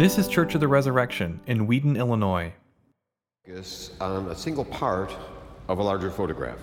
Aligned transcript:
This 0.00 0.16
is 0.16 0.28
Church 0.28 0.54
of 0.54 0.62
the 0.62 0.66
Resurrection 0.66 1.40
in 1.46 1.66
Wheaton, 1.66 1.94
Illinois. 1.94 2.54
On 4.00 4.28
a 4.28 4.34
single 4.34 4.64
part 4.64 5.14
of 5.68 5.78
a 5.78 5.82
larger 5.82 6.10
photograph. 6.10 6.56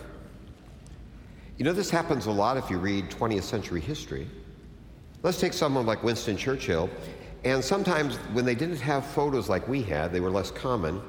You 1.59 1.63
know, 1.63 1.71
this 1.71 1.91
happens 1.91 2.25
a 2.25 2.31
lot 2.31 2.57
if 2.57 2.67
you 2.71 2.79
read 2.79 3.11
20th 3.11 3.43
century 3.43 3.79
history. 3.79 4.27
Let's 5.21 5.39
take 5.39 5.53
someone 5.53 5.85
like 5.85 6.03
Winston 6.03 6.35
Churchill, 6.35 6.89
and 7.43 7.63
sometimes 7.63 8.15
when 8.33 8.43
they 8.43 8.55
didn't 8.55 8.79
have 8.79 9.05
photos 9.05 9.49
like 9.49 9.67
we 9.67 9.83
had, 9.83 10.11
they 10.11 10.19
were 10.19 10.31
less 10.31 10.49
common. 10.49 10.99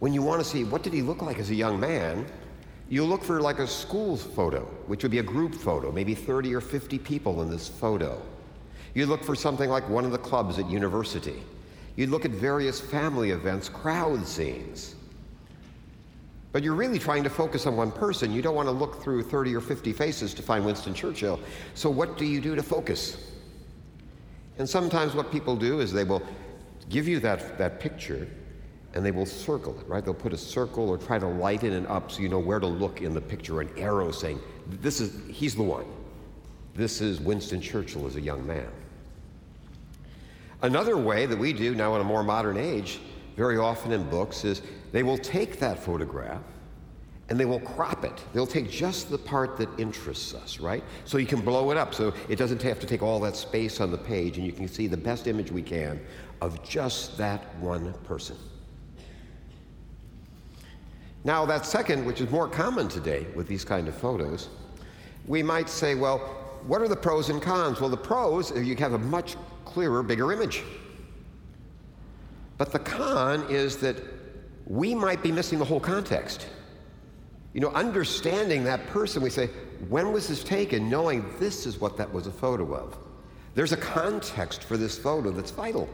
When 0.00 0.12
you 0.12 0.20
want 0.20 0.42
to 0.42 0.44
see 0.44 0.64
what 0.64 0.82
did 0.82 0.92
he 0.92 1.00
look 1.02 1.22
like 1.22 1.38
as 1.38 1.50
a 1.50 1.54
young 1.54 1.78
man, 1.78 2.26
you 2.88 3.04
look 3.04 3.22
for 3.22 3.40
like 3.40 3.60
a 3.60 3.68
school's 3.68 4.24
photo, 4.24 4.64
which 4.88 5.04
would 5.04 5.12
be 5.12 5.20
a 5.20 5.22
group 5.22 5.54
photo, 5.54 5.92
maybe 5.92 6.16
30 6.16 6.56
or 6.56 6.60
50 6.60 6.98
people 6.98 7.40
in 7.42 7.48
this 7.48 7.68
photo. 7.68 8.20
You 8.94 9.06
look 9.06 9.22
for 9.22 9.36
something 9.36 9.70
like 9.70 9.88
one 9.88 10.04
of 10.04 10.10
the 10.10 10.18
clubs 10.18 10.58
at 10.58 10.68
university. 10.68 11.40
You'd 11.98 12.10
look 12.10 12.24
at 12.24 12.30
various 12.30 12.80
family 12.80 13.32
events, 13.32 13.68
crowd 13.68 14.24
scenes. 14.24 14.94
But 16.52 16.62
you're 16.62 16.76
really 16.76 17.00
trying 17.00 17.24
to 17.24 17.28
focus 17.28 17.66
on 17.66 17.76
one 17.76 17.90
person. 17.90 18.30
You 18.30 18.40
don't 18.40 18.54
want 18.54 18.68
to 18.68 18.72
look 18.72 19.02
through 19.02 19.24
30 19.24 19.56
or 19.56 19.60
50 19.60 19.92
faces 19.92 20.32
to 20.34 20.42
find 20.42 20.64
Winston 20.64 20.94
Churchill. 20.94 21.40
So, 21.74 21.90
what 21.90 22.16
do 22.16 22.24
you 22.24 22.40
do 22.40 22.54
to 22.54 22.62
focus? 22.62 23.32
And 24.58 24.68
sometimes 24.68 25.16
what 25.16 25.32
people 25.32 25.56
do 25.56 25.80
is 25.80 25.92
they 25.92 26.04
will 26.04 26.22
give 26.88 27.08
you 27.08 27.18
that, 27.18 27.58
that 27.58 27.80
picture 27.80 28.28
and 28.94 29.04
they 29.04 29.10
will 29.10 29.26
circle 29.26 29.76
it, 29.80 29.88
right? 29.88 30.04
They'll 30.04 30.14
put 30.14 30.32
a 30.32 30.38
circle 30.38 30.88
or 30.88 30.98
try 30.98 31.18
to 31.18 31.26
lighten 31.26 31.72
it 31.72 31.84
up 31.88 32.12
so 32.12 32.20
you 32.20 32.28
know 32.28 32.38
where 32.38 32.60
to 32.60 32.66
look 32.68 33.02
in 33.02 33.12
the 33.12 33.20
picture, 33.20 33.60
an 33.60 33.70
arrow 33.76 34.12
saying, 34.12 34.40
this 34.68 35.00
is, 35.00 35.20
he's 35.28 35.56
the 35.56 35.64
one. 35.64 35.86
This 36.76 37.00
is 37.00 37.18
Winston 37.20 37.60
Churchill 37.60 38.06
as 38.06 38.14
a 38.14 38.20
young 38.20 38.46
man. 38.46 38.68
Another 40.62 40.96
way 40.96 41.26
that 41.26 41.38
we 41.38 41.52
do 41.52 41.74
now 41.74 41.94
in 41.94 42.00
a 42.00 42.04
more 42.04 42.24
modern 42.24 42.56
age, 42.56 43.00
very 43.36 43.58
often 43.58 43.92
in 43.92 44.08
books, 44.10 44.44
is 44.44 44.62
they 44.92 45.02
will 45.02 45.18
take 45.18 45.58
that 45.60 45.78
photograph 45.78 46.42
and 47.28 47.38
they 47.38 47.44
will 47.44 47.60
crop 47.60 48.04
it. 48.04 48.24
They'll 48.32 48.46
take 48.46 48.70
just 48.70 49.10
the 49.10 49.18
part 49.18 49.56
that 49.58 49.68
interests 49.78 50.34
us, 50.34 50.58
right? 50.58 50.82
So 51.04 51.18
you 51.18 51.26
can 51.26 51.40
blow 51.42 51.70
it 51.70 51.76
up 51.76 51.94
so 51.94 52.12
it 52.28 52.36
doesn't 52.36 52.62
have 52.62 52.80
to 52.80 52.86
take 52.86 53.02
all 53.02 53.20
that 53.20 53.36
space 53.36 53.80
on 53.80 53.90
the 53.90 53.98
page 53.98 54.38
and 54.38 54.46
you 54.46 54.52
can 54.52 54.66
see 54.66 54.86
the 54.86 54.96
best 54.96 55.26
image 55.26 55.52
we 55.52 55.62
can 55.62 56.00
of 56.40 56.62
just 56.66 57.18
that 57.18 57.54
one 57.56 57.92
person. 58.04 58.36
Now, 61.24 61.44
that 61.46 61.66
second, 61.66 62.06
which 62.06 62.20
is 62.20 62.30
more 62.30 62.48
common 62.48 62.88
today 62.88 63.26
with 63.34 63.46
these 63.46 63.64
kind 63.64 63.88
of 63.88 63.94
photos, 63.94 64.48
we 65.26 65.42
might 65.42 65.68
say, 65.68 65.94
well, 65.94 66.18
what 66.66 66.80
are 66.80 66.88
the 66.88 66.96
pros 66.96 67.28
and 67.28 67.42
cons? 67.42 67.80
Well, 67.80 67.90
the 67.90 67.96
pros, 67.96 68.50
you 68.56 68.74
have 68.76 68.94
a 68.94 68.98
much 68.98 69.36
clearer, 69.68 70.02
bigger 70.02 70.32
image. 70.32 70.62
But 72.56 72.72
the 72.72 72.78
con 72.78 73.46
is 73.48 73.76
that 73.78 73.96
we 74.66 74.94
might 74.94 75.22
be 75.22 75.30
missing 75.30 75.58
the 75.58 75.64
whole 75.64 75.80
context. 75.80 76.46
You 77.54 77.60
know, 77.60 77.70
understanding 77.70 78.64
that 78.64 78.86
person, 78.88 79.22
we 79.22 79.30
say, 79.30 79.46
when 79.88 80.12
was 80.12 80.28
this 80.28 80.42
taken? 80.42 80.90
Knowing 80.90 81.24
this 81.38 81.66
is 81.66 81.80
what 81.80 81.96
that 81.96 82.12
was 82.12 82.26
a 82.26 82.32
photo 82.32 82.74
of. 82.74 82.98
There's 83.54 83.72
a 83.72 83.76
context 83.76 84.64
for 84.64 84.76
this 84.76 84.98
photo 84.98 85.30
that's 85.30 85.50
vital. 85.50 85.88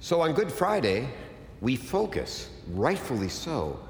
So 0.00 0.20
on 0.20 0.32
Good 0.32 0.52
Friday, 0.52 1.08
we 1.60 1.76
focus, 1.76 2.50
rightfully 2.68 3.28
so, 3.28 3.80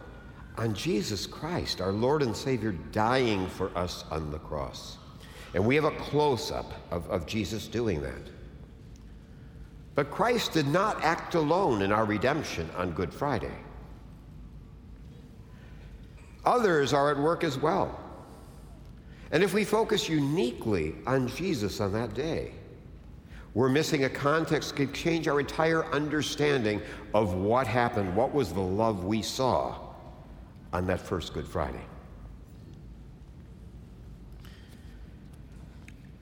on 0.57 0.75
Jesus 0.75 1.27
Christ, 1.27 1.81
our 1.81 1.93
Lord 1.93 2.23
and 2.23 2.37
Savior, 2.37 2.73
dying 2.93 3.49
for 3.49 3.77
us 3.77 4.05
on 4.11 4.31
the 4.31 4.39
cross. 4.39 4.99
And 5.55 5.65
we 5.65 5.77
have 5.77 5.85
a 5.85 5.93
close 5.93 6.51
up 6.51 6.73
of, 6.91 7.09
of 7.09 7.27
Jesus 7.27 7.69
doing 7.69 8.03
that. 8.03 8.21
But 9.95 10.11
Christ 10.11 10.53
did 10.53 10.67
not 10.67 11.03
act 11.05 11.37
alone 11.37 11.83
in 11.83 11.93
our 11.93 12.05
redemption 12.05 12.69
on 12.77 12.91
Good 12.93 13.15
Friday. 13.15 13.55
Others 16.45 16.93
are 16.93 17.11
at 17.11 17.17
work 17.17 17.45
as 17.45 17.57
well. 17.57 18.01
And 19.31 19.43
if 19.43 19.55
we 19.55 19.65
focus 19.65 20.09
uniquely 20.09 20.97
on 21.07 21.29
Jesus 21.29 21.81
on 21.81 21.93
that 21.93 22.15
day, 22.15 22.53
we're 23.55 23.69
missing 23.69 24.05
a 24.05 24.09
context 24.11 24.71
that 24.71 24.77
could 24.77 24.95
change 24.95 25.29
our 25.29 25.39
entire 25.39 25.87
understanding 25.93 26.83
of 27.15 27.35
what 27.35 27.69
happened, 27.69 28.15
what 28.17 28.35
was 28.35 28.53
the 28.53 28.61
love 28.61 29.05
we 29.05 29.23
saw 29.23 29.79
on 30.73 30.89
that 30.89 31.01
first 31.01 31.33
Good 31.33 31.47
Friday. 31.47 31.85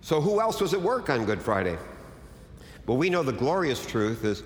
So, 0.02 0.20
who 0.20 0.40
else 0.40 0.60
was 0.60 0.74
at 0.74 0.82
work 0.82 1.08
on 1.10 1.24
Good 1.24 1.40
Friday? 1.40 1.78
Well, 2.86 2.98
we 2.98 3.08
know 3.08 3.22
the 3.22 3.32
glorious 3.32 3.86
truth 3.86 4.24
is 4.24 4.42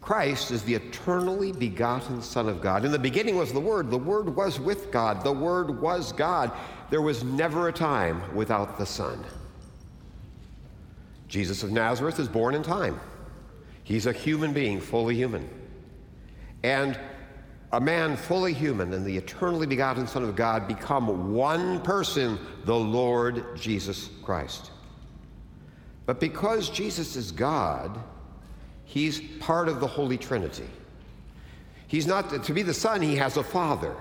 Christ 0.00 0.50
is 0.50 0.62
the 0.64 0.74
eternally 0.74 1.52
begotten 1.52 2.20
Son 2.20 2.48
of 2.48 2.60
God. 2.60 2.84
In 2.84 2.92
the 2.92 2.98
beginning 2.98 3.36
was 3.36 3.52
the 3.52 3.60
Word. 3.60 3.90
The 3.90 3.96
Word 3.96 4.34
was 4.34 4.60
with 4.60 4.90
God. 4.90 5.24
The 5.24 5.32
Word 5.32 5.80
was 5.80 6.12
God. 6.12 6.50
There 6.90 7.00
was 7.00 7.24
never 7.24 7.68
a 7.68 7.72
time 7.72 8.34
without 8.34 8.76
the 8.76 8.84
Son. 8.84 9.24
Jesus 11.28 11.62
of 11.62 11.70
Nazareth 11.70 12.18
is 12.18 12.28
born 12.28 12.54
in 12.54 12.62
time. 12.62 13.00
He's 13.84 14.06
a 14.06 14.12
human 14.12 14.52
being, 14.52 14.80
fully 14.80 15.14
human. 15.14 15.48
And 16.64 16.98
a 17.74 17.80
man 17.80 18.16
fully 18.16 18.52
human 18.52 18.92
and 18.92 19.04
the 19.04 19.16
eternally 19.16 19.66
begotten 19.66 20.06
Son 20.06 20.22
of 20.22 20.36
God 20.36 20.68
become 20.68 21.34
one 21.34 21.80
person, 21.80 22.38
the 22.64 22.74
Lord 22.74 23.56
Jesus 23.56 24.10
Christ. 24.22 24.70
But 26.06 26.20
because 26.20 26.70
Jesus 26.70 27.16
is 27.16 27.32
God, 27.32 27.98
he's 28.84 29.20
part 29.40 29.68
of 29.68 29.80
the 29.80 29.88
Holy 29.88 30.16
Trinity. 30.16 30.68
He's 31.88 32.06
not, 32.06 32.44
to 32.44 32.52
be 32.52 32.62
the 32.62 32.72
Son, 32.72 33.02
he 33.02 33.16
has 33.16 33.36
a 33.36 33.42
Father 33.42 33.94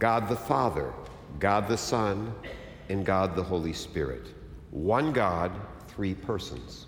God 0.00 0.28
the 0.28 0.34
Father, 0.34 0.92
God 1.38 1.68
the 1.68 1.78
Son, 1.78 2.34
and 2.88 3.06
God 3.06 3.36
the 3.36 3.42
Holy 3.42 3.72
Spirit. 3.72 4.34
One 4.72 5.12
God, 5.12 5.52
three 5.86 6.12
persons. 6.12 6.86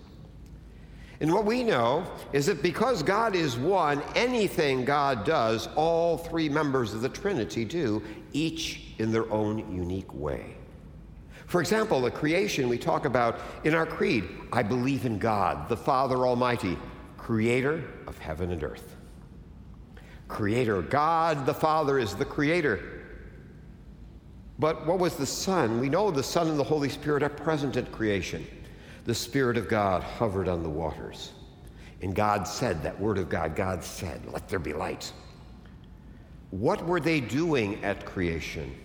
And 1.19 1.33
what 1.33 1.45
we 1.45 1.63
know 1.63 2.05
is 2.33 2.45
that 2.47 2.61
because 2.61 3.01
God 3.01 3.35
is 3.35 3.57
one, 3.57 4.01
anything 4.15 4.83
God 4.83 5.25
does, 5.25 5.69
all 5.75 6.17
three 6.17 6.49
members 6.49 6.93
of 6.93 7.01
the 7.01 7.09
Trinity 7.09 7.63
do, 7.63 8.03
each 8.33 8.81
in 8.97 9.11
their 9.11 9.31
own 9.31 9.59
unique 9.73 10.13
way. 10.13 10.57
For 11.45 11.61
example, 11.61 12.01
the 12.01 12.11
creation 12.11 12.67
we 12.67 12.77
talk 12.77 13.05
about 13.05 13.39
in 13.63 13.75
our 13.75 13.85
creed 13.85 14.27
I 14.51 14.63
believe 14.63 15.05
in 15.05 15.19
God, 15.19 15.69
the 15.69 15.77
Father 15.77 16.25
Almighty, 16.27 16.77
creator 17.17 17.83
of 18.07 18.17
heaven 18.17 18.51
and 18.51 18.63
earth. 18.63 18.95
Creator, 20.27 20.81
God 20.81 21.45
the 21.45 21.53
Father 21.53 21.99
is 21.99 22.15
the 22.15 22.25
creator. 22.25 23.03
But 24.57 24.85
what 24.85 24.99
was 24.99 25.15
the 25.15 25.25
Son? 25.25 25.79
We 25.79 25.89
know 25.89 26.11
the 26.11 26.23
Son 26.23 26.49
and 26.49 26.59
the 26.59 26.63
Holy 26.63 26.89
Spirit 26.89 27.23
are 27.23 27.29
present 27.29 27.77
at 27.77 27.91
creation. 27.91 28.45
The 29.05 29.15
Spirit 29.15 29.55
of 29.57 29.69
God 29.69 30.03
hovered 30.03 30.47
on 30.47 30.63
the 30.63 30.69
waters. 30.69 31.31
And 32.01 32.13
God 32.13 32.47
said, 32.47 32.83
that 32.83 32.99
word 32.99 33.17
of 33.17 33.29
God, 33.29 33.55
God 33.55 33.83
said, 33.83 34.21
let 34.31 34.49
there 34.49 34.59
be 34.59 34.73
light. 34.73 35.11
What 36.51 36.85
were 36.85 36.99
they 36.99 37.19
doing 37.19 37.83
at 37.83 38.05
creation? 38.05 38.75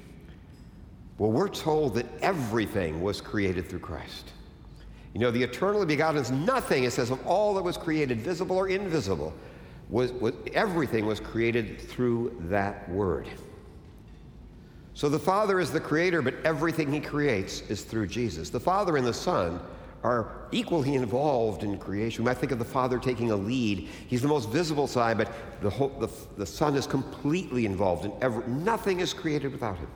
Well, 1.19 1.31
we're 1.31 1.49
told 1.49 1.95
that 1.95 2.07
everything 2.23 3.03
was 3.03 3.21
created 3.21 3.69
through 3.69 3.81
Christ. 3.81 4.33
You 5.13 5.21
know, 5.21 5.31
the 5.31 5.43
eternally 5.43 5.87
begotten 5.87 6.21
is 6.21 6.31
nothing, 6.31 6.85
it 6.85 6.93
says, 6.93 7.11
of 7.11 7.27
all 7.27 7.55
that 7.55 7.63
was 7.63 7.77
created, 7.77 8.21
visible 8.21 8.57
or 8.57 8.69
invisible, 8.69 9.35
was, 9.89 10.13
was, 10.13 10.35
everything 10.55 11.05
was 11.05 11.19
created 11.19 11.81
through 11.81 12.37
that 12.43 12.89
word. 12.89 13.29
So 14.95 15.09
the 15.09 15.19
Father 15.19 15.61
is 15.61 15.71
the 15.71 15.81
creator, 15.81 16.23
but 16.23 16.34
everything 16.45 16.93
he 16.93 17.01
creates 17.01 17.63
is 17.63 17.83
through 17.83 18.07
Jesus. 18.07 18.51
The 18.51 18.61
Father 18.61 18.97
and 18.97 19.07
the 19.07 19.15
Son 19.15 19.61
are 20.03 20.49
equally 20.51 20.95
involved 20.95 21.63
in 21.63 21.77
creation. 21.79 22.25
We 22.25 22.31
might 22.31 22.39
think 22.39 22.53
of 22.53 22.59
the 22.59 22.65
Father 22.65 22.99
taking 22.99 23.31
a 23.31 23.37
lead. 23.37 23.89
He's 24.07 24.23
the 24.23 24.29
most 24.29 24.49
visible 24.49 24.87
side, 24.87 25.19
but 25.19 25.31
the, 25.61 25.71
whole, 25.71 25.91
the, 26.01 26.09
the 26.39 26.47
Son 26.47 26.75
is 26.75 26.87
completely 26.87 27.67
involved 27.67 28.05
in 28.07 28.13
every, 28.23 28.47
nothing 28.49 29.01
is 29.01 29.13
created 29.13 29.53
without 29.53 29.77
him. 29.77 29.89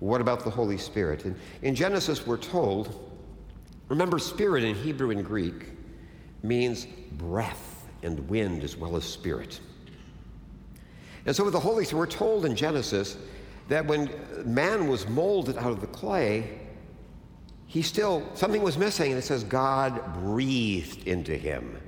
What 0.00 0.20
about 0.20 0.44
the 0.44 0.50
Holy 0.50 0.78
Spirit? 0.78 1.24
In, 1.24 1.36
in 1.62 1.74
Genesis, 1.74 2.26
we're 2.26 2.36
told, 2.36 3.10
remember, 3.88 4.18
spirit 4.18 4.64
in 4.64 4.74
Hebrew 4.74 5.10
and 5.10 5.24
Greek 5.24 5.72
means 6.42 6.86
breath 7.12 7.86
and 8.02 8.18
wind 8.28 8.64
as 8.64 8.76
well 8.76 8.96
as 8.96 9.04
spirit. 9.04 9.60
And 11.26 11.34
so 11.34 11.44
with 11.44 11.52
the 11.52 11.60
Holy 11.60 11.84
Spirit, 11.84 11.98
we're 11.98 12.06
told 12.06 12.46
in 12.46 12.54
Genesis 12.56 13.18
that 13.68 13.84
when 13.84 14.10
man 14.44 14.88
was 14.88 15.08
molded 15.08 15.58
out 15.58 15.72
of 15.72 15.80
the 15.80 15.88
clay, 15.88 16.60
he 17.66 17.82
still, 17.82 18.26
something 18.34 18.62
was 18.62 18.78
missing, 18.78 19.10
and 19.10 19.18
it 19.18 19.22
says 19.22 19.44
God 19.44 20.14
breathed 20.14 21.06
into 21.06 21.36
him, 21.36 21.80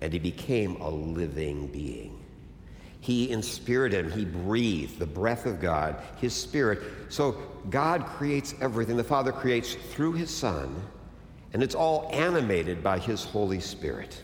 and 0.00 0.12
he 0.12 0.18
became 0.18 0.76
a 0.80 0.88
living 0.88 1.66
being. 1.68 2.20
He 3.00 3.30
inspirited 3.30 4.06
him, 4.06 4.12
he 4.12 4.24
breathed 4.24 4.98
the 4.98 5.06
breath 5.06 5.44
of 5.44 5.60
God, 5.60 6.00
his 6.16 6.32
spirit. 6.32 6.80
So 7.10 7.32
God 7.68 8.06
creates 8.06 8.54
everything. 8.60 8.96
The 8.96 9.04
Father 9.04 9.32
creates 9.32 9.74
through 9.74 10.12
his 10.12 10.30
Son, 10.30 10.74
and 11.54 11.62
it's 11.62 11.74
all 11.74 12.10
animated 12.12 12.82
by 12.82 12.98
His 12.98 13.24
Holy 13.24 13.60
Spirit. 13.60 14.20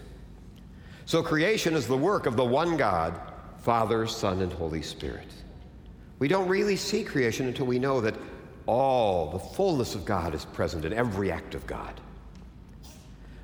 So 1.06 1.22
creation 1.22 1.74
is 1.74 1.86
the 1.86 1.96
work 1.96 2.26
of 2.26 2.36
the 2.36 2.44
one 2.44 2.76
God, 2.76 3.18
Father, 3.58 4.06
Son, 4.06 4.42
and 4.42 4.52
Holy 4.52 4.82
Spirit. 4.82 5.28
We 6.18 6.26
don't 6.26 6.48
really 6.48 6.76
see 6.76 7.04
creation 7.04 7.46
until 7.46 7.66
we 7.66 7.78
know 7.78 8.00
that 8.00 8.16
all 8.66 9.30
the 9.30 9.38
fullness 9.38 9.94
of 9.94 10.04
God 10.04 10.34
is 10.34 10.44
present 10.44 10.84
in 10.84 10.92
every 10.92 11.30
act 11.30 11.54
of 11.54 11.66
God. 11.66 12.00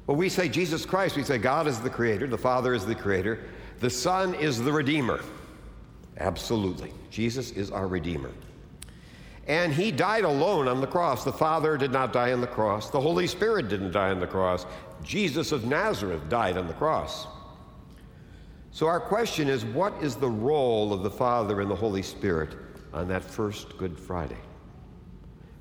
When 0.07 0.19
we 0.19 0.29
say 0.29 0.49
Jesus 0.49 0.87
Christ, 0.87 1.17
we 1.17 1.25
say 1.25 1.39
God 1.39 1.67
is 1.67 1.81
the 1.81 1.91
creator, 1.91 2.27
the 2.27 2.39
Father 2.39 2.75
is 2.75 2.87
the 2.87 2.95
creator, 2.95 3.41
the 3.81 3.91
Son 3.91 4.35
is 4.35 4.63
the 4.63 4.73
Redeemer. 4.73 5.21
Absolutely. 6.19 6.93
Jesus 7.11 7.51
is 7.51 7.71
our 7.71 7.87
Redeemer. 7.87 8.31
And 9.49 9.73
he 9.73 9.93
died 9.93 10.25
alone 10.25 10.67
on 10.67 10.81
the 10.81 10.87
cross. 10.87 11.25
The 11.25 11.33
Father 11.33 11.77
did 11.77 11.93
not 11.93 12.13
die 12.13 12.33
on 12.33 12.41
the 12.41 12.47
cross. 12.47 12.91
The 12.91 13.01
Holy 13.01 13.27
Spirit 13.27 13.69
didn't 13.69 13.93
die 13.93 14.11
on 14.11 14.19
the 14.19 14.27
cross. 14.27 14.67
Jesus 15.03 15.53
of 15.53 15.65
Nazareth 15.65 16.29
died 16.29 16.57
on 16.57 16.67
the 16.67 16.75
cross. 16.75 17.27
So, 18.73 18.87
our 18.87 19.01
question 19.01 19.49
is 19.49 19.65
what 19.65 19.95
is 20.03 20.17
the 20.17 20.29
role 20.29 20.93
of 20.93 21.03
the 21.03 21.11
Father 21.11 21.61
and 21.61 21.71
the 21.71 21.77
Holy 21.77 22.03
Spirit 22.03 22.51
on 22.93 23.09
that 23.09 23.25
first 23.25 23.79
Good 23.79 23.99
Friday? 23.99 24.37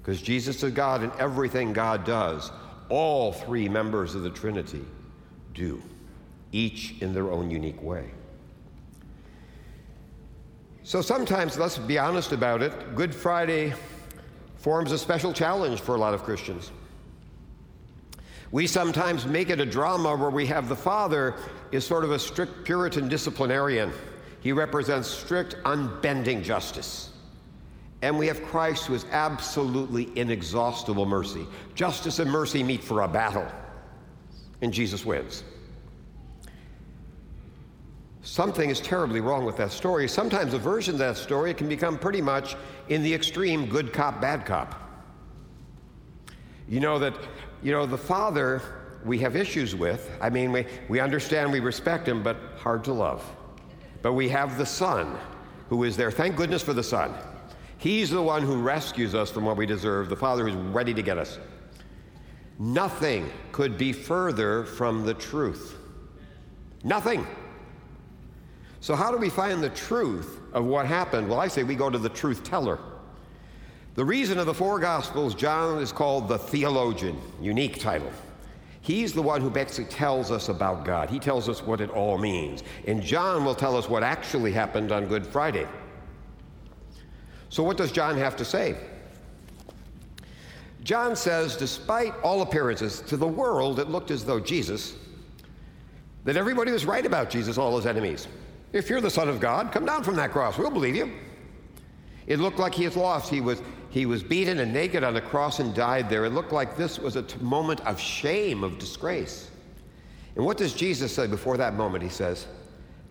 Because 0.05 0.21
Jesus 0.21 0.61
is 0.61 0.71
God 0.71 1.01
and 1.01 1.11
everything 1.13 1.73
God 1.73 2.05
does, 2.05 2.51
all 2.89 3.31
three 3.31 3.67
members 3.67 4.13
of 4.13 4.21
the 4.21 4.29
Trinity 4.29 4.85
do, 5.55 5.81
each 6.51 6.93
in 7.01 7.11
their 7.11 7.31
own 7.31 7.49
unique 7.49 7.81
way. 7.81 8.11
So 10.83 11.01
sometimes, 11.01 11.57
let's 11.57 11.79
be 11.79 11.97
honest 11.97 12.33
about 12.33 12.61
it, 12.61 12.93
Good 12.93 13.15
Friday 13.15 13.73
forms 14.57 14.91
a 14.91 14.99
special 14.99 15.33
challenge 15.33 15.81
for 15.81 15.95
a 15.95 15.97
lot 15.97 16.13
of 16.13 16.21
Christians. 16.21 16.71
We 18.51 18.67
sometimes 18.67 19.25
make 19.25 19.49
it 19.49 19.59
a 19.59 19.65
drama 19.65 20.15
where 20.15 20.29
we 20.29 20.45
have 20.45 20.69
the 20.69 20.75
Father 20.75 21.33
is 21.71 21.83
sort 21.83 22.03
of 22.03 22.11
a 22.11 22.19
strict 22.19 22.63
Puritan 22.63 23.09
disciplinarian. 23.09 23.91
He 24.41 24.51
represents 24.51 25.07
strict, 25.07 25.55
unbending 25.65 26.43
justice. 26.43 27.09
And 28.01 28.19
we 28.19 28.27
have 28.27 28.43
Christ 28.43 28.85
who 28.85 28.93
is 28.93 29.05
absolutely 29.11 30.09
inexhaustible 30.15 31.05
mercy. 31.05 31.45
Justice 31.73 32.19
and 32.19 32.29
mercy 32.29 32.63
meet 32.63 32.83
for 32.83 33.01
a 33.01 33.07
battle, 33.07 33.47
and 34.61 34.71
Jesus 34.71 35.05
wins. 35.05 35.43
Something 38.21 38.69
is 38.69 38.79
terribly 38.79 39.21
wrong 39.21 39.45
with 39.45 39.57
that 39.57 39.71
story. 39.71 40.07
Sometimes 40.07 40.53
a 40.53 40.57
version 40.57 40.95
of 40.95 40.99
that 40.99 41.15
story 41.15 41.53
can 41.53 41.69
become 41.69 41.97
pretty 41.97 42.21
much 42.21 42.55
in 42.89 43.03
the 43.03 43.13
extreme 43.13 43.67
good 43.67 43.93
cop, 43.93 44.19
bad 44.19 44.45
cop. 44.45 44.81
You 46.67 46.79
know 46.79 46.97
that, 46.99 47.13
you 47.61 47.71
know, 47.71 47.85
the 47.85 47.97
father 47.97 48.61
we 49.05 49.19
have 49.19 49.35
issues 49.35 49.75
with. 49.75 50.09
I 50.19 50.31
mean, 50.31 50.51
we, 50.51 50.65
we 50.89 50.99
understand, 50.99 51.51
we 51.51 51.59
respect 51.59 52.07
him, 52.07 52.23
but 52.23 52.37
hard 52.57 52.83
to 52.85 52.93
love. 52.93 53.23
But 54.01 54.13
we 54.13 54.27
have 54.29 54.57
the 54.57 54.65
son 54.65 55.17
who 55.69 55.83
is 55.83 55.95
there. 55.95 56.09
Thank 56.09 56.35
goodness 56.35 56.63
for 56.63 56.73
the 56.73 56.83
son. 56.83 57.13
He's 57.85 58.09
the 58.09 58.19
one 58.19 58.41
who 58.41 58.55
rescues 58.55 59.13
us 59.13 59.29
from 59.29 59.45
what 59.45 59.57
we 59.57 59.67
deserve, 59.67 60.09
the 60.09 60.15
father 60.15 60.43
who's 60.43 60.55
ready 60.55 60.91
to 60.91 61.03
get 61.03 61.19
us. 61.19 61.37
Nothing 62.57 63.29
could 63.51 63.77
be 63.77 63.93
further 63.93 64.63
from 64.63 65.05
the 65.05 65.13
truth. 65.13 65.77
Nothing. 66.83 67.27
So, 68.79 68.95
how 68.95 69.11
do 69.11 69.17
we 69.17 69.29
find 69.29 69.61
the 69.61 69.69
truth 69.69 70.39
of 70.51 70.65
what 70.65 70.87
happened? 70.87 71.29
Well, 71.29 71.39
I 71.39 71.47
say 71.47 71.61
we 71.61 71.75
go 71.75 71.91
to 71.91 71.99
the 71.99 72.09
truth 72.09 72.43
teller. 72.43 72.79
The 73.93 74.03
reason 74.03 74.39
of 74.39 74.47
the 74.47 74.53
four 74.55 74.79
Gospels, 74.79 75.35
John 75.35 75.77
is 75.77 75.91
called 75.91 76.27
the 76.27 76.39
theologian, 76.39 77.21
unique 77.39 77.79
title. 77.79 78.11
He's 78.81 79.13
the 79.13 79.21
one 79.21 79.41
who 79.41 79.51
basically 79.51 79.93
tells 79.93 80.31
us 80.31 80.49
about 80.49 80.85
God. 80.85 81.11
He 81.11 81.19
tells 81.19 81.47
us 81.47 81.61
what 81.61 81.81
it 81.81 81.91
all 81.91 82.17
means. 82.17 82.63
And 82.87 83.03
John 83.03 83.45
will 83.45 83.53
tell 83.53 83.77
us 83.77 83.87
what 83.87 84.01
actually 84.01 84.53
happened 84.53 84.91
on 84.91 85.05
Good 85.05 85.27
Friday. 85.27 85.67
So, 87.55 87.63
what 87.63 87.77
does 87.77 87.93
John 87.93 88.17
have 88.17 88.35
to 88.35 88.43
say? 88.43 88.75
John 90.83 91.15
says, 91.15 91.55
despite 91.55 92.13
all 92.21 92.41
appearances, 92.41 92.99
to 93.03 93.15
the 93.15 93.25
world 93.25 93.79
it 93.79 93.89
looked 93.89 94.11
as 94.11 94.25
though 94.25 94.41
Jesus, 94.41 94.97
that 96.25 96.35
everybody 96.35 96.73
was 96.73 96.83
right 96.83 97.05
about 97.05 97.29
Jesus, 97.29 97.57
all 97.57 97.77
his 97.77 97.85
enemies. 97.85 98.27
If 98.73 98.89
you're 98.89 98.99
the 98.99 99.09
Son 99.09 99.29
of 99.29 99.39
God, 99.39 99.71
come 99.71 99.85
down 99.85 100.03
from 100.03 100.17
that 100.17 100.33
cross. 100.33 100.57
We'll 100.57 100.69
believe 100.69 100.97
you. 100.97 101.13
It 102.27 102.39
looked 102.39 102.59
like 102.59 102.75
he 102.75 102.83
had 102.83 102.97
lost. 102.97 103.29
He 103.29 103.39
was, 103.39 103.61
he 103.89 104.05
was 104.05 104.21
beaten 104.21 104.59
and 104.59 104.73
naked 104.73 105.05
on 105.05 105.13
the 105.13 105.21
cross 105.21 105.61
and 105.61 105.73
died 105.73 106.09
there. 106.09 106.25
It 106.25 106.31
looked 106.31 106.51
like 106.51 106.75
this 106.75 106.99
was 106.99 107.15
a 107.15 107.23
t- 107.23 107.39
moment 107.39 107.79
of 107.87 107.97
shame, 107.97 108.65
of 108.65 108.79
disgrace. 108.79 109.49
And 110.35 110.43
what 110.43 110.57
does 110.57 110.73
Jesus 110.73 111.15
say 111.15 111.25
before 111.25 111.55
that 111.55 111.73
moment? 111.73 112.03
He 112.03 112.09
says, 112.09 112.47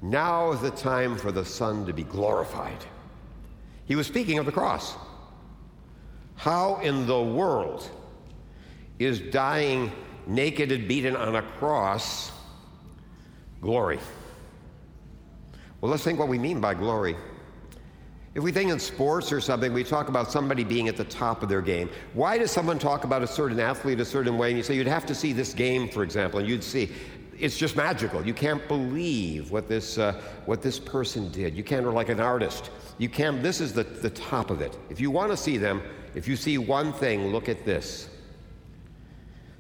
Now 0.02 0.52
is 0.52 0.60
the 0.60 0.70
time 0.70 1.16
for 1.16 1.32
the 1.32 1.46
Son 1.46 1.86
to 1.86 1.94
be 1.94 2.04
glorified. 2.04 2.84
He 3.86 3.96
was 3.96 4.06
speaking 4.06 4.38
of 4.38 4.46
the 4.46 4.52
cross. 4.52 4.94
How 6.36 6.80
in 6.80 7.06
the 7.06 7.22
world 7.22 7.88
is 8.98 9.20
dying 9.20 9.92
naked 10.26 10.72
and 10.72 10.88
beaten 10.88 11.16
on 11.16 11.36
a 11.36 11.42
cross 11.42 12.32
glory? 13.60 13.98
Well, 15.80 15.90
let's 15.90 16.02
think 16.02 16.18
what 16.18 16.28
we 16.28 16.38
mean 16.38 16.60
by 16.60 16.74
glory. 16.74 17.16
If 18.34 18.42
we 18.42 18.50
think 18.50 18.70
in 18.70 18.80
sports 18.80 19.30
or 19.30 19.40
something, 19.40 19.72
we 19.72 19.84
talk 19.84 20.08
about 20.08 20.32
somebody 20.32 20.64
being 20.64 20.88
at 20.88 20.96
the 20.96 21.04
top 21.04 21.42
of 21.44 21.48
their 21.48 21.62
game. 21.62 21.88
Why 22.14 22.36
does 22.36 22.50
someone 22.50 22.80
talk 22.80 23.04
about 23.04 23.22
a 23.22 23.28
certain 23.28 23.60
athlete 23.60 24.00
a 24.00 24.04
certain 24.04 24.36
way? 24.36 24.48
And 24.48 24.56
you 24.56 24.64
say, 24.64 24.74
you'd 24.74 24.88
have 24.88 25.06
to 25.06 25.14
see 25.14 25.32
this 25.32 25.54
game, 25.54 25.88
for 25.88 26.02
example, 26.02 26.40
and 26.40 26.48
you'd 26.48 26.64
see 26.64 26.90
it's 27.38 27.56
just 27.56 27.76
magical. 27.76 28.24
You 28.26 28.34
can't 28.34 28.66
believe 28.68 29.50
what 29.50 29.68
this, 29.68 29.98
uh, 29.98 30.20
what 30.46 30.62
this 30.62 30.78
person 30.78 31.30
did. 31.30 31.56
You 31.56 31.64
can't, 31.64 31.86
or 31.86 31.92
like 31.92 32.08
an 32.08 32.20
artist, 32.20 32.70
you 32.98 33.08
can't, 33.08 33.42
this 33.42 33.60
is 33.60 33.72
the, 33.72 33.84
the 33.84 34.10
top 34.10 34.50
of 34.50 34.60
it. 34.60 34.76
If 34.90 35.00
you 35.00 35.10
want 35.10 35.30
to 35.30 35.36
see 35.36 35.56
them, 35.56 35.82
if 36.14 36.28
you 36.28 36.36
see 36.36 36.58
one 36.58 36.92
thing, 36.92 37.28
look 37.28 37.48
at 37.48 37.64
this. 37.64 38.08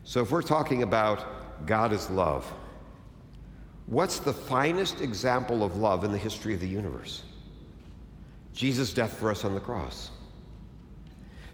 So 0.04 0.20
if 0.20 0.30
we're 0.30 0.42
talking 0.42 0.82
about 0.82 1.66
God 1.66 1.92
is 1.92 2.10
love, 2.10 2.52
What's 3.86 4.18
the 4.18 4.32
finest 4.32 5.00
example 5.00 5.62
of 5.62 5.76
love 5.76 6.04
in 6.04 6.12
the 6.12 6.18
history 6.18 6.54
of 6.54 6.60
the 6.60 6.68
universe? 6.68 7.22
Jesus' 8.54 8.92
death 8.92 9.18
for 9.18 9.30
us 9.30 9.44
on 9.44 9.54
the 9.54 9.60
cross. 9.60 10.10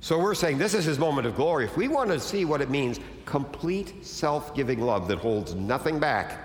So 0.00 0.18
we're 0.18 0.34
saying 0.34 0.58
this 0.58 0.74
is 0.74 0.84
his 0.84 0.98
moment 0.98 1.26
of 1.26 1.36
glory. 1.36 1.66
If 1.66 1.76
we 1.76 1.86
want 1.86 2.10
to 2.10 2.18
see 2.18 2.44
what 2.44 2.62
it 2.62 2.70
means, 2.70 2.98
complete 3.26 4.04
self 4.04 4.54
giving 4.54 4.80
love 4.80 5.08
that 5.08 5.18
holds 5.18 5.54
nothing 5.54 5.98
back, 5.98 6.38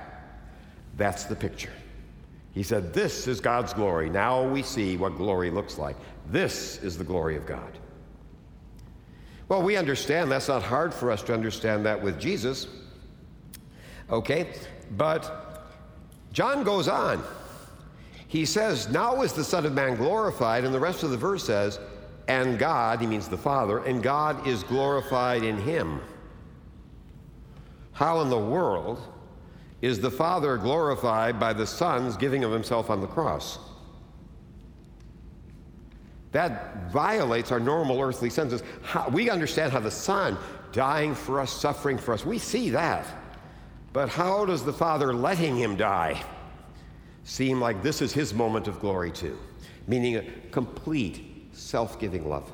that's 0.98 1.24
the 1.24 1.36
picture. 1.36 1.72
He 2.54 2.64
said, 2.64 2.94
This 2.94 3.28
is 3.28 3.40
God's 3.40 3.74
glory. 3.74 4.10
Now 4.10 4.44
we 4.48 4.62
see 4.62 4.98
what 4.98 5.16
glory 5.18 5.52
looks 5.52 5.78
like. 5.78 5.96
This 6.30 6.82
is 6.84 6.98
the 6.98 7.04
glory 7.04 7.38
of 7.38 7.46
God. 7.46 7.78
Well, 9.48 9.62
we 9.62 9.78
understand 9.78 10.32
that's 10.32 10.48
not 10.48 10.64
hard 10.64 10.94
for 10.94 11.12
us 11.12 11.22
to 11.24 11.34
understand 11.34 11.86
that 11.86 12.02
with 12.02 12.20
Jesus. 12.20 12.68
Okay? 14.10 14.50
But 14.98 15.66
John 16.34 16.64
goes 16.64 16.88
on. 16.88 17.24
He 18.28 18.46
says, 18.46 18.90
Now 18.90 19.22
is 19.22 19.34
the 19.34 19.44
Son 19.44 19.66
of 19.66 19.74
Man 19.74 19.96
glorified, 19.96 20.66
and 20.66 20.74
the 20.74 20.80
rest 20.80 21.04
of 21.04 21.12
the 21.12 21.18
verse 21.18 21.44
says, 21.46 21.80
And 22.28 22.58
God, 22.58 23.02
he 23.02 23.08
means 23.08 23.28
the 23.28 23.38
Father, 23.38 23.80
and 23.80 24.02
God 24.02 24.48
is 24.48 24.64
glorified 24.64 25.44
in 25.44 25.58
him. 25.58 26.02
How 27.94 28.22
in 28.22 28.30
the 28.30 28.38
world 28.38 29.02
is 29.82 30.00
the 30.00 30.12
Father 30.12 30.58
glorified 30.58 31.40
by 31.40 31.54
the 31.54 31.68
Son's 31.68 32.18
giving 32.18 32.44
of 32.44 32.52
himself 32.52 32.90
on 32.90 33.00
the 33.00 33.08
cross? 33.08 33.60
That 36.32 36.92
violates 36.92 37.52
our 37.52 37.60
normal 37.60 38.02
earthly 38.02 38.30
senses. 38.30 38.64
How, 38.82 39.08
we 39.08 39.30
understand 39.30 39.72
how 39.72 39.80
the 39.80 39.92
Son 39.92 40.38
dying 40.74 41.16
for 41.16 41.40
us, 41.40 41.52
suffering 41.52 41.98
for 41.98 42.14
us, 42.14 42.26
we 42.26 42.38
see 42.38 42.70
that. 42.72 43.06
But 43.94 44.10
how 44.10 44.46
does 44.46 44.66
the 44.66 44.74
Father 44.74 45.14
letting 45.14 45.56
him 45.56 45.78
die 45.78 46.22
seem 47.24 47.62
like 47.62 47.82
this 47.82 48.02
is 48.02 48.12
his 48.12 48.34
moment 48.34 48.68
of 48.68 48.82
glory 48.82 49.12
too? 49.12 49.38
Meaning 49.88 50.18
a 50.18 50.24
complete 50.52 51.35
self 51.56 52.00
giving 52.00 52.28
love. 52.30 52.52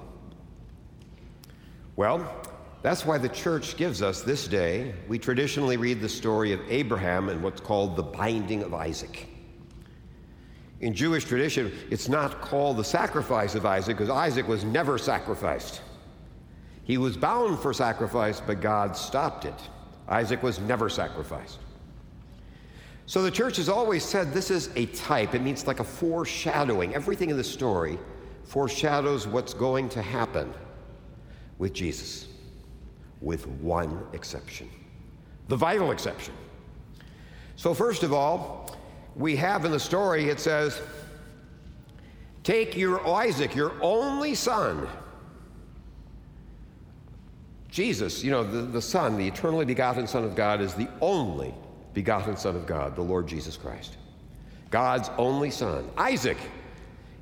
Well, 1.95 2.31
that's 2.81 3.05
why 3.05 3.17
the 3.17 3.29
church 3.29 3.77
gives 3.77 4.01
us 4.01 4.21
this 4.21 4.47
day, 4.47 4.93
we 5.07 5.19
traditionally 5.19 5.77
read 5.77 6.01
the 6.01 6.09
story 6.09 6.51
of 6.51 6.59
Abraham 6.67 7.29
and 7.29 7.43
what's 7.43 7.61
called 7.61 7.95
the 7.95 8.03
binding 8.03 8.63
of 8.63 8.73
Isaac. 8.73 9.27
In 10.79 10.95
Jewish 10.95 11.25
tradition, 11.25 11.71
it's 11.91 12.09
not 12.09 12.41
called 12.41 12.77
the 12.77 12.83
sacrifice 12.83 13.53
of 13.53 13.67
Isaac 13.67 13.97
because 13.97 14.09
Isaac 14.09 14.47
was 14.47 14.63
never 14.63 14.97
sacrificed. 14.97 15.81
He 16.83 16.97
was 16.97 17.15
bound 17.15 17.59
for 17.59 17.71
sacrifice, 17.71 18.41
but 18.41 18.61
God 18.61 18.97
stopped 18.97 19.45
it. 19.45 19.69
Isaac 20.07 20.41
was 20.41 20.59
never 20.59 20.89
sacrificed. 20.89 21.59
So 23.05 23.21
the 23.21 23.29
church 23.29 23.57
has 23.57 23.69
always 23.69 24.03
said 24.03 24.33
this 24.33 24.49
is 24.49 24.71
a 24.75 24.87
type. 24.87 25.35
It 25.35 25.43
means 25.43 25.67
like 25.67 25.79
a 25.79 25.83
foreshadowing. 25.83 26.95
Everything 26.95 27.29
in 27.29 27.37
the 27.37 27.43
story 27.43 27.99
foreshadows 28.51 29.25
what's 29.27 29.53
going 29.53 29.87
to 29.87 30.01
happen 30.01 30.53
with 31.57 31.71
Jesus, 31.71 32.27
with 33.21 33.47
one 33.47 34.03
exception. 34.11 34.69
the 35.47 35.55
vital 35.55 35.91
exception. 35.91 36.33
So, 37.55 37.73
first 37.73 38.03
of 38.03 38.11
all, 38.11 38.75
we 39.15 39.37
have 39.37 39.63
in 39.63 39.71
the 39.71 39.79
story, 39.79 40.27
it 40.27 40.37
says, 40.37 40.81
Take 42.43 42.75
your 42.75 42.99
oh, 43.07 43.13
Isaac, 43.13 43.55
your 43.55 43.71
only 43.81 44.35
son. 44.35 44.85
Jesus, 47.69 48.21
you 48.21 48.31
know, 48.31 48.43
the, 48.43 48.63
the 48.63 48.81
Son, 48.81 49.17
the 49.17 49.25
eternally 49.25 49.63
begotten 49.63 50.07
Son 50.07 50.25
of 50.25 50.35
God, 50.35 50.59
is 50.59 50.73
the 50.73 50.89
only 50.99 51.53
begotten 51.93 52.35
Son 52.35 52.57
of 52.57 52.65
God, 52.65 52.97
the 52.97 53.01
Lord 53.01 53.27
Jesus 53.27 53.55
Christ. 53.55 53.95
God's 54.71 55.09
only 55.17 55.51
Son. 55.51 55.89
Isaac 55.95 56.37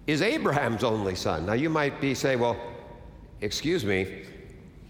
is 0.10 0.22
Abraham's 0.22 0.84
only 0.84 1.16
son. 1.16 1.46
Now, 1.46 1.54
you 1.54 1.70
might 1.70 2.02
be 2.02 2.16
saying, 2.16 2.40
well, 2.40 2.58
excuse 3.42 3.86
me, 3.86 4.24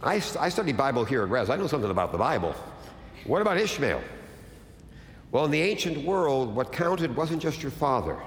I, 0.02 0.16
I 0.40 0.50
study 0.50 0.72
Bible 0.72 1.04
here 1.04 1.24
at 1.24 1.30
Res. 1.30 1.50
I 1.50 1.58
know 1.58 1.68
something 1.68 1.92
about 1.92 2.12
the 2.12 2.18
Bible. 2.18 2.56
What 3.26 3.42
about 3.42 3.58
Ishmael? 3.58 4.02
Well, 5.32 5.46
in 5.46 5.52
the 5.52 5.62
ancient 5.62 6.06
world, 6.06 6.56
what 6.56 6.72
counted 6.72 7.16
wasn't 7.16 7.42
just 7.42 7.62
your 7.62 7.72
father, 7.72 8.18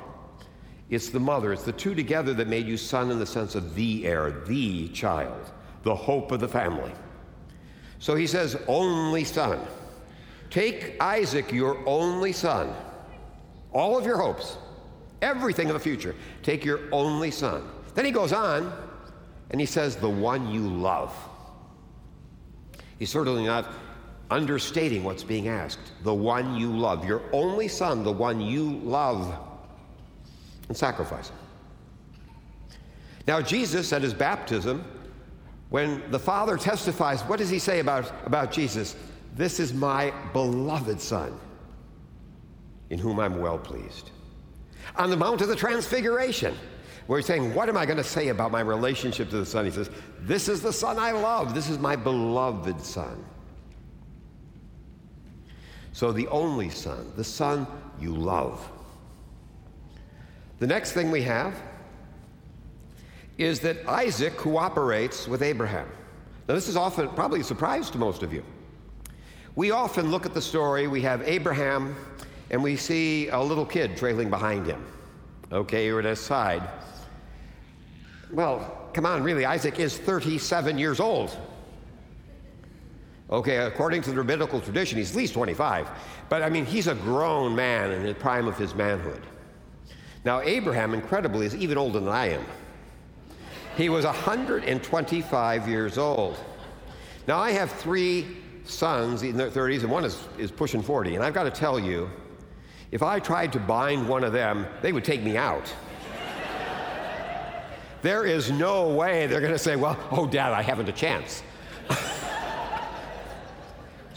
it's 0.90 1.08
the 1.08 1.20
mother. 1.20 1.54
It's 1.54 1.64
the 1.64 1.72
two 1.72 1.94
together 1.94 2.34
that 2.34 2.48
made 2.48 2.66
you 2.66 2.76
son 2.76 3.10
in 3.10 3.18
the 3.18 3.24
sense 3.24 3.54
of 3.54 3.74
the 3.74 4.06
heir, 4.06 4.42
the 4.46 4.88
child, 4.88 5.50
the 5.84 5.94
hope 5.94 6.30
of 6.30 6.40
the 6.40 6.48
family. 6.48 6.92
So 7.98 8.14
he 8.14 8.26
says, 8.26 8.56
only 8.68 9.24
son. 9.24 9.58
Take 10.50 11.00
Isaac, 11.00 11.50
your 11.50 11.78
only 11.88 12.32
son, 12.32 12.74
all 13.72 13.96
of 13.96 14.04
your 14.04 14.18
hopes, 14.18 14.58
everything 15.22 15.68
of 15.68 15.74
the 15.74 15.80
future. 15.80 16.14
Take 16.42 16.64
your 16.64 16.80
only 16.92 17.30
son. 17.30 17.66
Then 17.94 18.04
he 18.04 18.10
goes 18.10 18.32
on 18.32 18.72
and 19.50 19.60
he 19.60 19.66
says, 19.66 19.96
the 19.96 20.10
one 20.10 20.50
you 20.50 20.68
love. 20.68 21.14
He's 22.98 23.10
certainly 23.10 23.44
not 23.44 23.72
understating 24.30 25.04
what's 25.04 25.24
being 25.24 25.48
asked. 25.48 25.92
The 26.02 26.14
one 26.14 26.54
you 26.56 26.70
love, 26.70 27.04
your 27.06 27.22
only 27.32 27.68
son, 27.68 28.02
the 28.04 28.12
one 28.12 28.40
you 28.40 28.78
love, 28.78 29.34
and 30.68 30.76
sacrifice 30.76 31.28
him. 31.28 31.36
Now, 33.26 33.40
Jesus 33.40 33.92
at 33.92 34.02
his 34.02 34.14
baptism, 34.14 34.84
when 35.68 36.02
the 36.10 36.18
Father 36.18 36.56
testifies, 36.56 37.22
what 37.22 37.38
does 37.38 37.50
he 37.50 37.58
say 37.58 37.80
about, 37.80 38.12
about 38.26 38.52
Jesus? 38.52 38.96
This 39.34 39.60
is 39.60 39.72
my 39.72 40.12
beloved 40.32 41.00
Son, 41.00 41.38
in 42.90 42.98
whom 42.98 43.18
I'm 43.18 43.40
well 43.40 43.58
pleased. 43.58 44.10
On 44.96 45.10
the 45.10 45.16
Mount 45.16 45.40
of 45.40 45.48
the 45.48 45.56
Transfiguration, 45.56 46.54
where 47.06 47.18
he's 47.18 47.26
saying, 47.26 47.54
What 47.54 47.68
am 47.68 47.76
I 47.76 47.86
going 47.86 47.98
to 47.98 48.04
say 48.04 48.28
about 48.28 48.50
my 48.50 48.60
relationship 48.60 49.30
to 49.30 49.38
the 49.38 49.46
Son? 49.46 49.64
He 49.64 49.70
says, 49.70 49.90
This 50.20 50.48
is 50.48 50.62
the 50.62 50.72
Son 50.72 50.98
I 50.98 51.12
love. 51.12 51.54
This 51.54 51.68
is 51.68 51.78
my 51.78 51.96
beloved 51.96 52.80
Son. 52.80 53.24
So, 55.92 56.12
the 56.12 56.28
only 56.28 56.70
Son, 56.70 57.12
the 57.16 57.24
Son 57.24 57.66
you 58.00 58.14
love. 58.14 58.66
The 60.58 60.66
next 60.66 60.92
thing 60.92 61.10
we 61.10 61.22
have 61.22 61.60
is 63.36 63.60
that 63.60 63.86
Isaac 63.88 64.36
cooperates 64.36 65.26
with 65.26 65.42
Abraham. 65.42 65.88
Now, 66.48 66.54
this 66.54 66.68
is 66.68 66.76
often 66.76 67.08
probably 67.10 67.40
a 67.40 67.44
surprise 67.44 67.90
to 67.90 67.98
most 67.98 68.22
of 68.22 68.32
you. 68.32 68.44
We 69.54 69.70
often 69.70 70.10
look 70.10 70.24
at 70.24 70.34
the 70.34 70.40
story, 70.40 70.86
we 70.86 71.02
have 71.02 71.22
Abraham, 71.22 71.94
and 72.52 72.62
we 72.62 72.76
see 72.76 73.28
a 73.28 73.40
little 73.40 73.64
kid 73.64 73.96
trailing 73.96 74.28
behind 74.30 74.66
him, 74.66 74.84
okay, 75.50 75.86
you're 75.86 75.98
at 75.98 76.04
his 76.04 76.20
side. 76.20 76.62
Well, 78.30 78.88
come 78.92 79.06
on, 79.06 79.22
really, 79.22 79.46
Isaac 79.46 79.80
is 79.80 79.96
37 79.96 80.78
years 80.78 81.00
old. 81.00 81.36
Okay, 83.30 83.56
according 83.56 84.02
to 84.02 84.10
the 84.10 84.16
rabbinical 84.16 84.60
tradition, 84.60 84.98
he's 84.98 85.10
at 85.10 85.16
least 85.16 85.32
25. 85.32 85.88
But 86.28 86.42
I 86.42 86.50
mean, 86.50 86.66
he's 86.66 86.86
a 86.86 86.94
grown 86.94 87.56
man 87.56 87.90
in 87.90 88.04
the 88.04 88.14
prime 88.14 88.46
of 88.46 88.58
his 88.58 88.74
manhood. 88.74 89.22
Now, 90.24 90.42
Abraham, 90.42 90.92
incredibly, 90.92 91.46
is 91.46 91.56
even 91.56 91.78
older 91.78 91.98
than 91.98 92.10
I 92.10 92.28
am. 92.30 92.44
He 93.76 93.88
was 93.88 94.04
125 94.04 95.68
years 95.68 95.96
old. 95.96 96.38
Now, 97.26 97.38
I 97.38 97.52
have 97.52 97.72
three 97.72 98.26
sons 98.64 99.22
in 99.22 99.36
their 99.36 99.50
30s, 99.50 99.80
and 99.80 99.90
one 99.90 100.04
is, 100.04 100.22
is 100.38 100.50
pushing 100.50 100.82
40. 100.82 101.14
And 101.14 101.24
I've 101.24 101.34
got 101.34 101.44
to 101.44 101.50
tell 101.50 101.80
you, 101.80 102.10
if 102.92 103.02
I 103.02 103.18
tried 103.18 103.52
to 103.54 103.58
bind 103.58 104.08
one 104.08 104.22
of 104.22 104.32
them, 104.32 104.66
they 104.82 104.92
would 104.92 105.04
take 105.04 105.22
me 105.22 105.36
out. 105.36 105.74
there 108.02 108.24
is 108.24 108.52
no 108.52 108.88
way 108.90 109.26
they're 109.26 109.40
going 109.40 109.52
to 109.52 109.58
say, 109.58 109.74
Well, 109.74 109.98
oh, 110.12 110.28
Dad, 110.28 110.52
I 110.52 110.62
haven't 110.62 110.88
a 110.88 110.92
chance. 110.92 111.42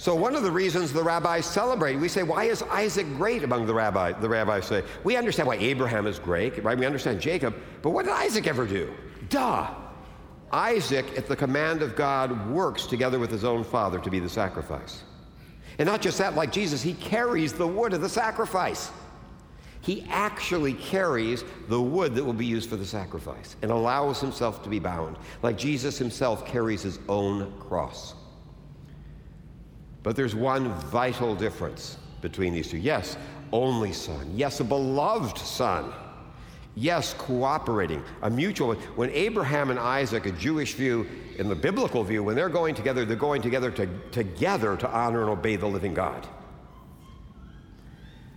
So 0.05 0.13
one 0.13 0.36
of 0.36 0.44
the 0.44 0.51
reasons 0.51 0.94
the 0.94 1.01
rabbis 1.01 1.48
celebrate, 1.48 1.96
we 1.96 2.10
say, 2.10 2.22
why 2.22 2.44
is 2.44 2.62
Isaac 2.62 3.08
great 3.15 3.44
among 3.44 3.65
the 3.65 3.74
rabbis? 3.74 4.13
The 4.22 4.29
rabbis 4.29 4.67
say, 4.67 4.84
we 5.03 5.17
understand 5.17 5.48
why 5.48 5.55
Abraham 5.55 6.05
is 6.05 6.20
great, 6.20 6.63
right? 6.63 6.77
We 6.77 6.86
understand 6.86 7.20
Jacob, 7.20 7.55
but 7.82 7.89
what 7.89 8.05
did 8.05 8.12
Isaac 8.12 8.46
ever 8.46 8.67
do? 8.67 8.94
Duh. 9.29 9.67
Isaac, 10.51 11.17
at 11.17 11.27
the 11.27 11.36
command 11.36 11.82
of 11.82 11.96
God, 11.96 12.48
works 12.51 12.86
together 12.86 13.17
with 13.17 13.32
his 13.32 13.44
own 13.44 13.63
father 13.63 13.98
to 13.98 14.12
be 14.12 14.20
the 14.20 14.29
sacrifice. 14.29 15.01
And 15.77 15.88
not 15.88 16.01
just 16.01 16.17
that, 16.17 16.36
like 16.36 16.51
Jesus, 16.51 16.82
he 16.82 16.94
carries 16.94 17.53
the 17.53 17.67
wood 17.67 17.94
of 17.94 18.01
the 18.01 18.10
sacrifice. 18.10 18.91
He 19.82 20.05
actually 20.10 20.74
carries 20.74 21.44
the 21.70 21.79
wood 21.79 22.15
that 22.15 22.24
will 22.24 22.34
be 22.34 22.46
used 22.46 22.70
for 22.70 22.75
the 22.75 22.86
sacrifice 22.86 23.55
and 23.62 23.70
allows 23.70 24.20
himself 24.20 24.63
to 24.63 24.70
be 24.70 24.79
bound, 24.79 25.17
like 25.44 25.58
Jesus 25.58 25.98
himself 25.98 26.46
carries 26.46 26.82
his 26.82 26.98
own 27.08 27.53
cross. 27.60 28.15
But 30.01 30.15
there's 30.15 30.36
one 30.36 30.70
vital 30.74 31.36
difference 31.36 31.98
between 32.22 32.53
these 32.53 32.70
two. 32.70 32.77
Yes, 32.77 33.17
only 33.51 33.91
son. 33.91 34.32
Yes, 34.36 34.60
a 34.60 34.63
beloved 34.63 35.38
son. 35.38 35.94
Yes, 36.75 37.13
cooperating, 37.13 38.03
a 38.22 38.29
mutual. 38.29 38.75
When 38.96 39.10
Abraham 39.12 39.70
and 39.70 39.79
Isaac, 39.79 40.25
a 40.25 40.32
Jewish 40.32 40.74
view, 40.74 41.08
in 41.38 41.48
the 41.48 41.55
biblical 41.55 42.03
view, 42.03 42.22
when 42.22 42.36
they're 42.36 42.50
going 42.50 42.75
together, 42.75 43.05
they're 43.05 43.15
going 43.15 43.41
together 43.41 43.72
to, 43.72 43.88
together 44.12 44.75
to 44.77 44.89
honor 44.89 45.22
and 45.22 45.29
obey 45.29 45.55
the 45.55 45.67
living 45.67 45.94
God. 45.94 46.27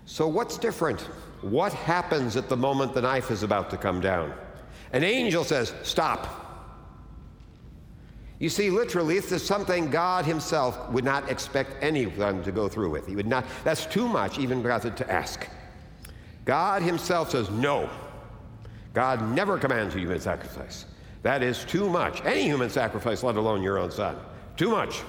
So, 0.07 0.29
what's 0.29 0.57
different? 0.57 1.01
What 1.43 1.73
happens 1.73 2.37
at 2.37 2.49
the 2.49 2.57
moment 2.57 2.95
the 2.95 3.03
knife 3.03 3.31
is 3.31 3.43
about 3.43 3.71
to 3.71 3.77
come 3.77 4.01
down? 4.01 4.33
An 4.93 5.03
angel 5.03 5.45
says, 5.45 5.75
Stop. 5.83 6.47
You 8.39 8.49
see, 8.49 8.71
literally, 8.71 9.17
this 9.17 9.33
is 9.33 9.45
something 9.45 9.91
God 9.91 10.25
Himself 10.25 10.91
would 10.91 11.05
not 11.05 11.29
expect 11.29 11.73
anyone 11.81 12.45
to 12.45 12.53
go 12.53 12.69
through 12.69 12.91
with. 12.91 13.09
He 13.09 13.17
would 13.17 13.27
not, 13.27 13.45
that's 13.65 13.85
too 13.85 14.07
much 14.07 14.39
even 14.39 14.63
rather 14.63 14.91
to 14.91 15.13
ask. 15.13 15.49
God 16.45 16.83
Himself 16.83 17.31
says, 17.31 17.51
no. 17.51 17.91
God 18.93 19.35
never 19.35 19.59
commands 19.59 19.95
a 19.95 19.99
human 19.99 20.21
sacrifice. 20.21 20.87
That 21.23 21.43
is 21.43 21.65
too 21.65 21.89
much. 21.89 22.25
Any 22.25 22.43
human 22.43 22.71
sacrifice, 22.71 23.23
let 23.23 23.37
alone 23.37 23.63
your 23.63 23.79
own 23.79 23.91
son. 23.91 24.17
Too 24.57 24.71
much. 24.71 25.03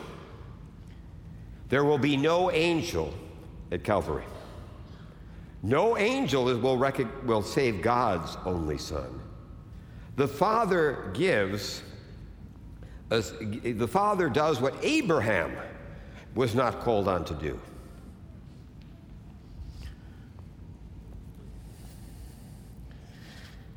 There 1.69 1.83
will 1.83 1.97
be 1.97 2.17
no 2.17 2.51
angel 2.51 3.13
at 3.71 3.83
Calvary. 3.83 4.23
No 5.61 5.97
angel 5.97 6.45
will, 6.45 6.77
rec- 6.77 7.25
will 7.25 7.43
save 7.43 7.81
God's 7.81 8.37
only 8.45 8.77
son. 8.77 9.21
The 10.15 10.27
Father 10.27 11.11
gives 11.13 11.83
as 13.11 13.33
the 13.39 13.87
father 13.87 14.29
does 14.29 14.61
what 14.61 14.75
Abraham 14.83 15.55
was 16.35 16.53
not 16.53 16.79
called 16.81 17.07
on 17.07 17.25
to 17.25 17.33
do. 17.33 17.59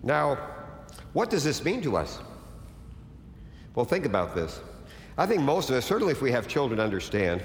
Now, 0.02 0.38
what 1.12 1.30
does 1.30 1.44
this 1.44 1.64
mean 1.64 1.82
to 1.82 1.96
us? 1.96 2.18
Well, 3.74 3.86
think 3.86 4.04
about 4.04 4.34
this. 4.34 4.60
I 5.16 5.26
think 5.26 5.42
most 5.42 5.70
of 5.70 5.76
us, 5.76 5.84
certainly 5.84 6.12
if 6.12 6.22
we 6.22 6.32
have 6.32 6.48
children, 6.48 6.80
understand. 6.80 7.42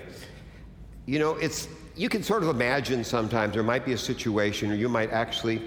You 1.06 1.20
know, 1.20 1.36
it's 1.36 1.68
you 1.96 2.10
can 2.10 2.22
sort 2.24 2.44
of 2.44 2.50
imagine 2.50 3.04
sometimes 3.04 3.54
there 3.54 3.64
might 3.64 3.86
be 3.86 3.94
a 3.94 3.98
situation 3.98 4.70
where 4.70 4.78
you 4.78 4.88
might 4.88 5.12
actually 5.12 5.62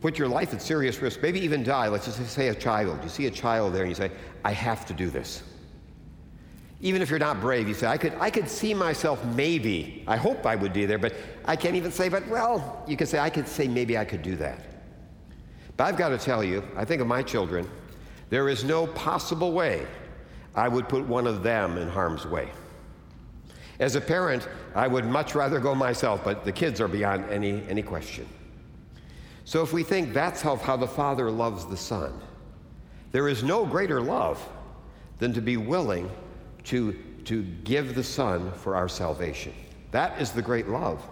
put 0.00 0.18
your 0.18 0.28
life 0.28 0.52
at 0.52 0.60
serious 0.60 1.00
risk, 1.00 1.22
maybe 1.22 1.40
even 1.40 1.62
die. 1.62 1.88
Let's 1.88 2.06
just 2.06 2.26
say 2.28 2.48
a 2.48 2.54
child. 2.54 2.98
You 3.02 3.08
see 3.08 3.26
a 3.26 3.30
child 3.30 3.72
there 3.72 3.82
and 3.82 3.90
you 3.90 3.94
say, 3.94 4.10
I 4.44 4.52
have 4.52 4.84
to 4.86 4.92
do 4.92 5.08
this. 5.08 5.42
Even 6.80 7.00
if 7.00 7.08
you're 7.08 7.20
not 7.20 7.40
brave, 7.40 7.68
you 7.68 7.74
say, 7.74 7.86
I 7.86 7.96
could, 7.96 8.12
I 8.18 8.28
could 8.28 8.48
see 8.48 8.74
myself 8.74 9.24
maybe. 9.24 10.02
I 10.08 10.16
hope 10.16 10.44
I 10.44 10.56
would 10.56 10.72
be 10.72 10.84
there, 10.84 10.98
but 10.98 11.14
I 11.44 11.54
can't 11.54 11.76
even 11.76 11.92
say, 11.92 12.08
but 12.08 12.26
well, 12.26 12.84
you 12.88 12.96
could 12.96 13.06
say, 13.06 13.20
I 13.20 13.30
could 13.30 13.46
say 13.46 13.68
maybe 13.68 13.96
I 13.96 14.04
could 14.04 14.22
do 14.22 14.34
that. 14.36 14.71
But 15.76 15.84
I've 15.84 15.96
got 15.96 16.10
to 16.10 16.18
tell 16.18 16.44
you, 16.44 16.62
I 16.76 16.84
think 16.84 17.00
of 17.00 17.06
my 17.06 17.22
children, 17.22 17.68
there 18.30 18.48
is 18.48 18.64
no 18.64 18.86
possible 18.86 19.52
way 19.52 19.86
I 20.54 20.68
would 20.68 20.88
put 20.88 21.06
one 21.06 21.26
of 21.26 21.42
them 21.42 21.78
in 21.78 21.88
harm's 21.88 22.26
way. 22.26 22.50
As 23.78 23.96
a 23.96 24.00
parent, 24.00 24.48
I 24.74 24.86
would 24.86 25.04
much 25.04 25.34
rather 25.34 25.58
go 25.58 25.74
myself, 25.74 26.22
but 26.22 26.44
the 26.44 26.52
kids 26.52 26.80
are 26.80 26.88
beyond 26.88 27.24
any, 27.30 27.66
any 27.68 27.82
question. 27.82 28.28
So 29.44 29.62
if 29.62 29.72
we 29.72 29.82
think 29.82 30.12
that's 30.12 30.40
how, 30.40 30.56
how 30.56 30.76
the 30.76 30.86
Father 30.86 31.30
loves 31.30 31.66
the 31.66 31.76
Son, 31.76 32.12
there 33.10 33.28
is 33.28 33.42
no 33.42 33.66
greater 33.66 34.00
love 34.00 34.46
than 35.18 35.32
to 35.32 35.40
be 35.40 35.56
willing 35.56 36.10
to, 36.64 36.92
to 37.24 37.42
give 37.64 37.94
the 37.94 38.04
Son 38.04 38.52
for 38.52 38.76
our 38.76 38.88
salvation. 38.88 39.52
That 39.90 40.20
is 40.20 40.32
the 40.32 40.42
great 40.42 40.68
love. 40.68 41.06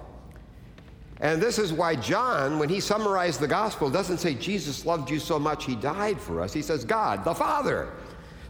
And 1.20 1.40
this 1.40 1.58
is 1.58 1.72
why 1.72 1.96
John, 1.96 2.58
when 2.58 2.70
he 2.70 2.80
summarized 2.80 3.40
the 3.40 3.46
gospel, 3.46 3.90
doesn't 3.90 4.18
say 4.18 4.34
Jesus 4.34 4.86
loved 4.86 5.10
you 5.10 5.18
so 5.18 5.38
much 5.38 5.66
he 5.66 5.76
died 5.76 6.18
for 6.18 6.40
us. 6.40 6.52
He 6.52 6.62
says, 6.62 6.84
God, 6.84 7.24
the 7.24 7.34
Father, 7.34 7.92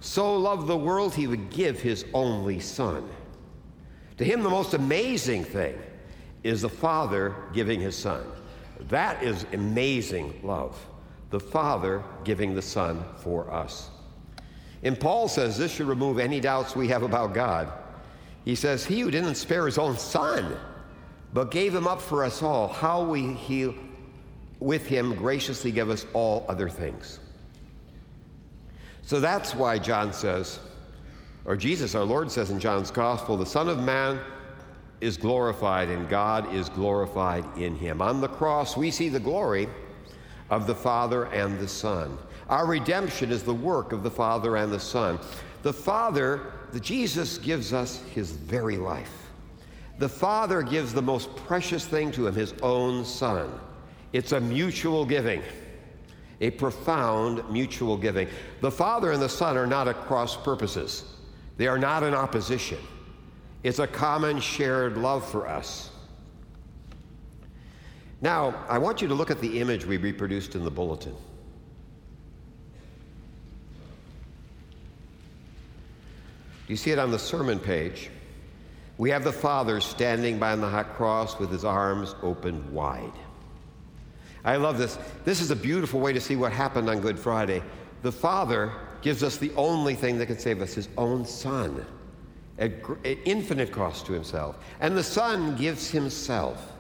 so 0.00 0.36
loved 0.36 0.68
the 0.68 0.76
world 0.76 1.14
he 1.14 1.26
would 1.26 1.50
give 1.50 1.80
his 1.80 2.04
only 2.14 2.60
Son. 2.60 3.08
To 4.18 4.24
him, 4.24 4.42
the 4.42 4.50
most 4.50 4.74
amazing 4.74 5.44
thing 5.44 5.76
is 6.44 6.62
the 6.62 6.68
Father 6.68 7.34
giving 7.52 7.80
his 7.80 7.96
Son. 7.96 8.24
That 8.88 9.22
is 9.22 9.46
amazing 9.52 10.40
love. 10.44 10.78
The 11.30 11.40
Father 11.40 12.04
giving 12.24 12.54
the 12.54 12.62
Son 12.62 13.04
for 13.16 13.50
us. 13.50 13.90
And 14.82 14.98
Paul 14.98 15.28
says 15.28 15.58
this 15.58 15.72
should 15.72 15.88
remove 15.88 16.18
any 16.18 16.40
doubts 16.40 16.76
we 16.76 16.88
have 16.88 17.02
about 17.02 17.34
God. 17.34 17.72
He 18.44 18.54
says, 18.54 18.86
He 18.86 19.00
who 19.00 19.10
didn't 19.10 19.34
spare 19.34 19.66
his 19.66 19.76
own 19.76 19.98
Son, 19.98 20.56
but 21.32 21.50
gave 21.50 21.74
him 21.74 21.86
up 21.86 22.00
for 22.00 22.24
us 22.24 22.42
all, 22.42 22.68
how 22.68 23.02
will 23.02 23.34
he 23.34 23.74
with 24.58 24.86
him 24.86 25.14
graciously 25.14 25.70
give 25.70 25.90
us 25.90 26.06
all 26.12 26.44
other 26.48 26.68
things? 26.68 27.20
So 29.02 29.20
that's 29.20 29.54
why 29.54 29.78
John 29.78 30.12
says, 30.12 30.60
or 31.44 31.56
Jesus, 31.56 31.94
our 31.94 32.04
Lord, 32.04 32.30
says 32.30 32.50
in 32.50 32.60
John's 32.60 32.90
Gospel, 32.90 33.36
the 33.36 33.46
Son 33.46 33.68
of 33.68 33.82
Man 33.82 34.20
is 35.00 35.16
glorified 35.16 35.88
and 35.88 36.08
God 36.08 36.52
is 36.54 36.68
glorified 36.68 37.44
in 37.56 37.74
him. 37.74 38.02
On 38.02 38.20
the 38.20 38.28
cross, 38.28 38.76
we 38.76 38.90
see 38.90 39.08
the 39.08 39.20
glory 39.20 39.68
of 40.50 40.66
the 40.66 40.74
Father 40.74 41.24
and 41.26 41.58
the 41.58 41.68
Son. 41.68 42.18
Our 42.48 42.66
redemption 42.66 43.30
is 43.30 43.42
the 43.42 43.54
work 43.54 43.92
of 43.92 44.02
the 44.02 44.10
Father 44.10 44.56
and 44.56 44.70
the 44.70 44.80
Son. 44.80 45.18
The 45.62 45.72
Father, 45.72 46.52
the 46.72 46.80
Jesus 46.80 47.38
gives 47.38 47.72
us 47.72 48.02
his 48.14 48.32
very 48.32 48.76
life. 48.76 49.29
The 50.00 50.08
Father 50.08 50.62
gives 50.62 50.94
the 50.94 51.02
most 51.02 51.36
precious 51.36 51.84
thing 51.84 52.10
to 52.12 52.26
him, 52.26 52.34
his 52.34 52.54
own 52.62 53.04
Son. 53.04 53.52
It's 54.14 54.32
a 54.32 54.40
mutual 54.40 55.04
giving, 55.04 55.42
a 56.40 56.52
profound 56.52 57.46
mutual 57.50 57.98
giving. 57.98 58.26
The 58.62 58.70
Father 58.70 59.12
and 59.12 59.20
the 59.20 59.28
Son 59.28 59.58
are 59.58 59.66
not 59.66 59.88
at 59.88 59.96
cross 60.06 60.38
purposes, 60.38 61.04
they 61.58 61.66
are 61.66 61.78
not 61.78 62.02
in 62.02 62.14
opposition. 62.14 62.78
It's 63.62 63.78
a 63.78 63.86
common 63.86 64.40
shared 64.40 64.96
love 64.96 65.30
for 65.30 65.46
us. 65.46 65.90
Now, 68.22 68.54
I 68.70 68.78
want 68.78 69.02
you 69.02 69.08
to 69.08 69.14
look 69.14 69.30
at 69.30 69.42
the 69.42 69.60
image 69.60 69.84
we 69.84 69.98
reproduced 69.98 70.54
in 70.54 70.64
the 70.64 70.70
bulletin. 70.70 71.14
Do 76.66 76.72
you 76.72 76.76
see 76.76 76.90
it 76.90 76.98
on 76.98 77.10
the 77.10 77.18
sermon 77.18 77.58
page? 77.58 78.08
We 79.00 79.08
have 79.08 79.24
the 79.24 79.32
Father 79.32 79.80
standing 79.80 80.38
by 80.38 80.52
on 80.52 80.60
the 80.60 80.68
hot 80.68 80.94
cross 80.94 81.38
with 81.38 81.50
his 81.50 81.64
arms 81.64 82.14
open 82.22 82.70
wide. 82.70 83.14
I 84.44 84.56
love 84.56 84.76
this. 84.76 84.98
This 85.24 85.40
is 85.40 85.50
a 85.50 85.56
beautiful 85.56 86.00
way 86.00 86.12
to 86.12 86.20
see 86.20 86.36
what 86.36 86.52
happened 86.52 86.90
on 86.90 87.00
Good 87.00 87.18
Friday. 87.18 87.62
The 88.02 88.12
Father 88.12 88.70
gives 89.00 89.22
us 89.22 89.38
the 89.38 89.52
only 89.56 89.94
thing 89.94 90.18
that 90.18 90.26
can 90.26 90.38
save 90.38 90.60
us 90.60 90.74
his 90.74 90.90
own 90.98 91.24
Son, 91.24 91.86
at, 92.58 92.72
infinite 93.24 93.72
cost 93.72 94.04
to 94.04 94.12
himself. 94.12 94.58
And 94.80 94.94
the 94.94 95.02
Son 95.02 95.56
gives 95.56 95.88
himself. 95.88 96.70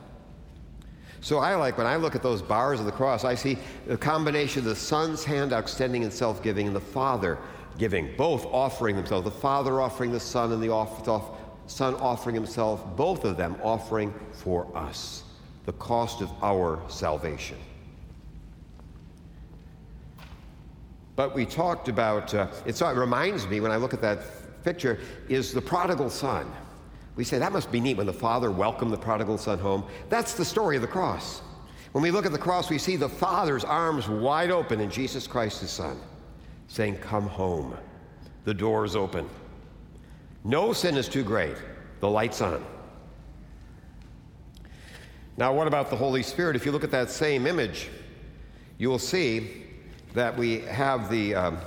So 1.22 1.38
I 1.38 1.54
like 1.54 1.78
when 1.78 1.86
I 1.86 1.96
look 1.96 2.14
at 2.14 2.22
those 2.22 2.42
bars 2.42 2.80
of 2.80 2.84
the 2.84 2.92
cross, 2.92 3.24
I 3.24 3.34
see 3.34 3.56
the 3.86 3.96
combination 3.96 4.58
of 4.58 4.66
the 4.66 4.76
Son's 4.76 5.24
hand 5.24 5.54
extending 5.54 6.02
in 6.02 6.10
self 6.10 6.42
giving 6.42 6.66
and 6.66 6.76
the 6.76 6.80
Father 6.80 7.38
giving, 7.78 8.14
both 8.18 8.44
offering 8.44 8.94
themselves, 8.94 9.24
the 9.24 9.30
Father 9.30 9.80
offering 9.80 10.12
the 10.12 10.20
Son 10.20 10.52
and 10.52 10.62
the 10.62 10.68
off, 10.68 11.08
off, 11.08 11.39
Son 11.70 11.94
offering 11.94 12.34
himself, 12.34 12.84
both 12.96 13.24
of 13.24 13.36
them 13.36 13.56
offering 13.62 14.12
for 14.32 14.66
us 14.76 15.22
the 15.66 15.72
cost 15.74 16.20
of 16.20 16.28
our 16.42 16.80
salvation. 16.88 17.56
But 21.14 21.32
we 21.32 21.46
talked 21.46 21.88
about, 21.88 22.34
uh, 22.34 22.48
it, 22.66 22.80
it 22.80 22.96
reminds 22.96 23.46
me 23.46 23.60
when 23.60 23.70
I 23.70 23.76
look 23.76 23.94
at 23.94 24.00
that 24.00 24.64
picture, 24.64 24.98
is 25.28 25.52
the 25.52 25.62
prodigal 25.62 26.10
son. 26.10 26.50
We 27.14 27.22
say 27.22 27.38
that 27.38 27.52
must 27.52 27.70
be 27.70 27.78
neat 27.80 27.98
when 27.98 28.06
the 28.06 28.12
father 28.12 28.50
welcomed 28.50 28.92
the 28.92 28.98
prodigal 28.98 29.38
son 29.38 29.60
home. 29.60 29.84
That's 30.08 30.34
the 30.34 30.44
story 30.44 30.74
of 30.74 30.82
the 30.82 30.88
cross. 30.88 31.40
When 31.92 32.02
we 32.02 32.10
look 32.10 32.26
at 32.26 32.32
the 32.32 32.38
cross, 32.38 32.68
we 32.68 32.78
see 32.78 32.96
the 32.96 33.08
father's 33.08 33.64
arms 33.64 34.08
wide 34.08 34.50
open 34.50 34.80
in 34.80 34.90
Jesus 34.90 35.28
Christ, 35.28 35.60
his 35.60 35.70
son, 35.70 36.00
saying, 36.66 36.96
Come 36.96 37.28
home. 37.28 37.76
The 38.44 38.54
door 38.54 38.84
is 38.84 38.96
open. 38.96 39.28
No 40.44 40.72
sin 40.72 40.96
is 40.96 41.08
too 41.08 41.22
great. 41.22 41.56
The 42.00 42.08
light's 42.08 42.40
on. 42.40 42.64
Now, 45.36 45.52
what 45.54 45.66
about 45.66 45.90
the 45.90 45.96
Holy 45.96 46.22
Spirit? 46.22 46.56
If 46.56 46.66
you 46.66 46.72
look 46.72 46.84
at 46.84 46.90
that 46.90 47.10
same 47.10 47.46
image, 47.46 47.88
you 48.78 48.88
will 48.88 48.98
see 48.98 49.64
that 50.14 50.36
we 50.36 50.60
have 50.60 51.10
the 51.10 51.34
um, 51.34 51.58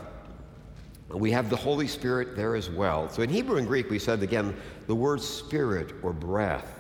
we 1.09 1.31
have 1.31 1.49
the 1.49 1.55
Holy 1.55 1.87
Spirit 1.87 2.35
there 2.35 2.55
as 2.55 2.69
well. 2.69 3.07
So 3.09 3.21
in 3.21 3.29
Hebrew 3.29 3.57
and 3.57 3.67
Greek, 3.67 3.89
we 3.89 3.99
said 3.99 4.23
again, 4.23 4.55
the 4.87 4.95
words 4.95 5.27
spirit 5.27 5.93
or 6.01 6.11
breath 6.11 6.79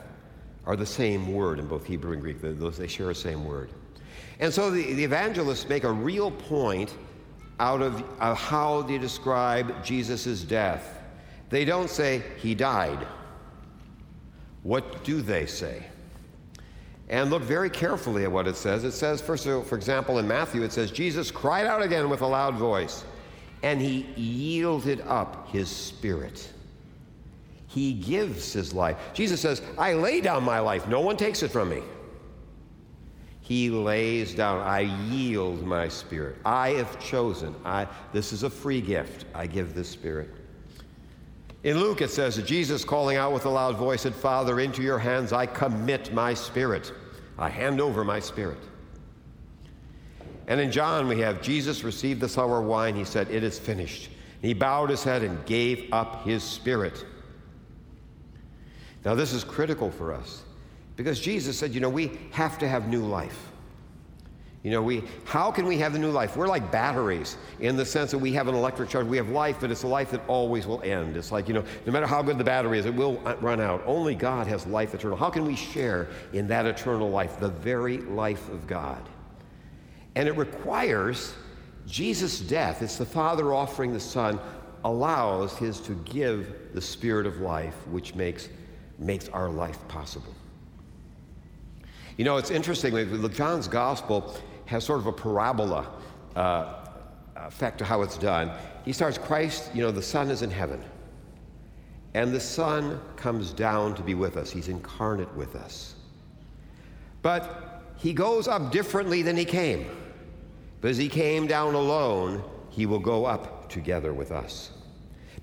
are 0.65 0.75
the 0.75 0.85
same 0.85 1.33
word 1.33 1.59
in 1.59 1.67
both 1.67 1.85
Hebrew 1.85 2.13
and 2.13 2.21
Greek. 2.21 2.41
They 2.41 2.87
share 2.87 3.07
the 3.07 3.15
same 3.15 3.45
word. 3.45 3.69
And 4.39 4.53
so 4.53 4.71
the, 4.71 4.93
the 4.93 5.03
evangelists 5.03 5.67
make 5.69 5.83
a 5.83 5.91
real 5.91 6.31
point 6.31 6.95
out 7.59 7.81
of, 7.81 8.03
of 8.19 8.37
how 8.37 8.81
they 8.81 8.97
describe 8.97 9.83
Jesus' 9.83 10.43
death. 10.43 10.99
They 11.53 11.65
don't 11.65 11.87
say 11.87 12.23
he 12.37 12.55
died. 12.55 13.05
What 14.63 15.03
do 15.03 15.21
they 15.21 15.45
say? 15.45 15.85
And 17.09 17.29
look 17.29 17.43
very 17.43 17.69
carefully 17.69 18.23
at 18.23 18.31
what 18.31 18.47
it 18.47 18.55
says. 18.55 18.83
It 18.83 18.93
says, 18.93 19.21
first, 19.21 19.45
of 19.45 19.57
all, 19.57 19.61
for 19.61 19.75
example, 19.75 20.17
in 20.17 20.27
Matthew, 20.27 20.63
it 20.63 20.71
says, 20.71 20.89
Jesus 20.89 21.29
cried 21.29 21.67
out 21.67 21.83
again 21.83 22.09
with 22.09 22.21
a 22.21 22.25
loud 22.25 22.55
voice, 22.55 23.05
and 23.61 23.79
he 23.79 24.07
yielded 24.15 25.01
up 25.01 25.47
his 25.49 25.69
spirit. 25.69 26.51
He 27.67 27.93
gives 27.93 28.51
his 28.51 28.73
life. 28.73 28.97
Jesus 29.13 29.39
says, 29.39 29.61
I 29.77 29.93
lay 29.93 30.21
down 30.21 30.43
my 30.43 30.59
life, 30.59 30.87
no 30.87 31.01
one 31.01 31.17
takes 31.17 31.43
it 31.43 31.51
from 31.51 31.69
me. 31.69 31.83
He 33.41 33.69
lays 33.69 34.33
down, 34.33 34.59
I 34.61 34.79
yield 35.07 35.61
my 35.63 35.87
spirit. 35.87 36.37
I 36.45 36.69
have 36.69 36.99
chosen. 36.99 37.53
I, 37.63 37.87
this 38.11 38.33
is 38.33 38.41
a 38.41 38.49
free 38.49 38.81
gift. 38.81 39.25
I 39.35 39.45
give 39.45 39.75
this 39.75 39.87
spirit. 39.87 40.31
In 41.63 41.79
Luke, 41.79 42.01
it 42.01 42.09
says 42.09 42.35
that 42.35 42.45
Jesus, 42.45 42.83
calling 42.83 43.15
out 43.15 43.31
with 43.31 43.45
a 43.45 43.49
loud 43.49 43.77
voice, 43.77 44.01
said, 44.01 44.13
Father, 44.13 44.59
into 44.59 44.81
your 44.81 44.99
hands 44.99 45.31
I 45.31 45.45
commit 45.45 46.13
my 46.13 46.33
spirit. 46.33 46.91
I 47.37 47.49
hand 47.49 47.79
over 47.79 48.03
my 48.03 48.19
spirit. 48.19 48.59
And 50.47 50.59
in 50.59 50.71
John, 50.71 51.07
we 51.07 51.19
have 51.21 51.41
Jesus 51.41 51.83
received 51.83 52.19
the 52.19 52.27
sour 52.27 52.61
wine. 52.61 52.95
He 52.95 53.05
said, 53.05 53.31
It 53.31 53.43
is 53.43 53.57
finished. 53.57 54.09
He 54.41 54.53
bowed 54.53 54.89
his 54.89 55.05
head 55.05 55.23
and 55.23 55.45
gave 55.45 55.87
up 55.93 56.25
his 56.25 56.43
spirit. 56.43 57.05
Now, 59.05 59.15
this 59.15 59.31
is 59.31 59.45
critical 59.45 59.89
for 59.89 60.13
us 60.13 60.43
because 60.97 61.19
Jesus 61.21 61.57
said, 61.57 61.73
You 61.73 61.79
know, 61.79 61.89
we 61.89 62.19
have 62.31 62.59
to 62.59 62.67
have 62.67 62.89
new 62.89 63.05
life. 63.05 63.52
You 64.63 64.71
know, 64.71 64.81
we, 64.81 65.03
how 65.25 65.51
can 65.51 65.65
we 65.65 65.77
have 65.79 65.91
the 65.91 65.99
new 65.99 66.09
life? 66.09 66.37
We're 66.37 66.47
like 66.47 66.71
batteries 66.71 67.35
in 67.59 67.75
the 67.75 67.85
sense 67.85 68.11
that 68.11 68.17
we 68.17 68.31
have 68.31 68.47
an 68.47 68.55
electric 68.55 68.87
charge. 68.87 69.05
We 69.05 69.17
have 69.17 69.27
life, 69.27 69.57
but 69.59 69.71
it's 69.71 69.83
a 69.83 69.87
life 69.87 70.11
that 70.11 70.21
always 70.29 70.65
will 70.65 70.81
end. 70.83 71.17
It's 71.17 71.33
like, 71.33 71.49
you 71.49 71.53
know, 71.53 71.65
no 71.85 71.91
matter 71.91 72.07
how 72.07 72.21
good 72.21 72.37
the 72.37 72.45
battery 72.45 72.79
is, 72.79 72.85
it 72.85 72.95
will 72.95 73.21
uh, 73.25 73.35
run 73.41 73.59
out. 73.59 73.83
Only 73.85 74.15
God 74.15 74.47
has 74.47 74.65
life 74.65 74.93
eternal. 74.93 75.17
How 75.17 75.29
can 75.29 75.45
we 75.45 75.57
share 75.57 76.07
in 76.31 76.47
that 76.47 76.65
eternal 76.65 77.09
life, 77.09 77.41
the 77.41 77.49
very 77.49 77.97
life 77.97 78.47
of 78.49 78.65
God? 78.65 79.01
And 80.15 80.29
it 80.29 80.37
requires 80.37 81.33
Jesus' 81.85 82.39
death. 82.39 82.81
It's 82.81 82.97
the 82.97 83.05
Father 83.05 83.53
offering 83.53 83.91
the 83.91 83.99
Son, 83.99 84.39
allows 84.85 85.57
His 85.57 85.81
to 85.81 85.93
give 86.05 86.73
the 86.73 86.81
Spirit 86.81 87.27
of 87.27 87.41
life, 87.41 87.75
which 87.87 88.15
makes, 88.15 88.47
makes 88.97 89.27
our 89.29 89.49
life 89.49 89.85
possible. 89.89 90.33
You 92.15 92.23
know, 92.23 92.37
it's 92.37 92.51
interesting. 92.51 92.93
John's 93.33 93.67
Gospel, 93.67 94.37
has 94.65 94.83
sort 94.83 94.99
of 94.99 95.07
a 95.07 95.11
parabola 95.11 95.87
uh, 96.35 96.73
effect 97.35 97.77
to 97.79 97.85
how 97.85 98.01
it's 98.01 98.17
done. 98.17 98.51
He 98.85 98.93
starts 98.93 99.17
Christ, 99.17 99.71
you 99.73 99.81
know, 99.81 99.91
the 99.91 100.01
Son 100.01 100.29
is 100.29 100.41
in 100.41 100.51
heaven. 100.51 100.83
And 102.13 102.33
the 102.33 102.39
Son 102.39 103.01
comes 103.15 103.51
down 103.51 103.95
to 103.95 104.03
be 104.03 104.13
with 104.13 104.37
us. 104.37 104.51
He's 104.51 104.67
incarnate 104.67 105.33
with 105.35 105.55
us. 105.55 105.95
But 107.21 107.81
he 107.97 108.13
goes 108.13 108.47
up 108.47 108.71
differently 108.71 109.21
than 109.21 109.35
he 109.35 109.45
came. 109.45 109.87
Because 110.79 110.97
he 110.97 111.07
came 111.07 111.47
down 111.47 111.73
alone, 111.73 112.43
he 112.69 112.85
will 112.85 112.99
go 112.99 113.25
up 113.25 113.69
together 113.69 114.13
with 114.13 114.31
us. 114.31 114.71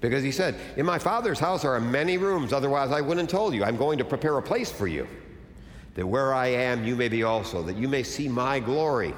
Because 0.01 0.23
he 0.23 0.31
said, 0.31 0.55
In 0.77 0.87
my 0.87 0.99
Father's 0.99 1.39
house 1.39 1.65
are 1.65 1.79
many 1.81 2.19
rooms, 2.19 2.53
otherwise 2.53 2.91
I 2.91 3.01
wouldn't 3.01 3.31
have 3.31 3.39
told 3.39 3.55
you. 3.55 3.65
I'm 3.65 3.77
going 3.77 3.99
to 3.99 4.05
prepare 4.05 4.37
a 4.39 4.43
place 4.43 4.71
for 4.71 4.87
you 4.87 5.07
that 5.95 6.07
where 6.07 6.33
I 6.33 6.49
am, 6.49 6.85
you 6.85 6.97
may 6.97 7.09
be 7.09 7.23
also, 7.23 7.63
that 7.63 7.77
you 7.77 7.89
may 7.89 8.03
see 8.03 8.29
my 8.29 8.61
glory. 8.61 9.15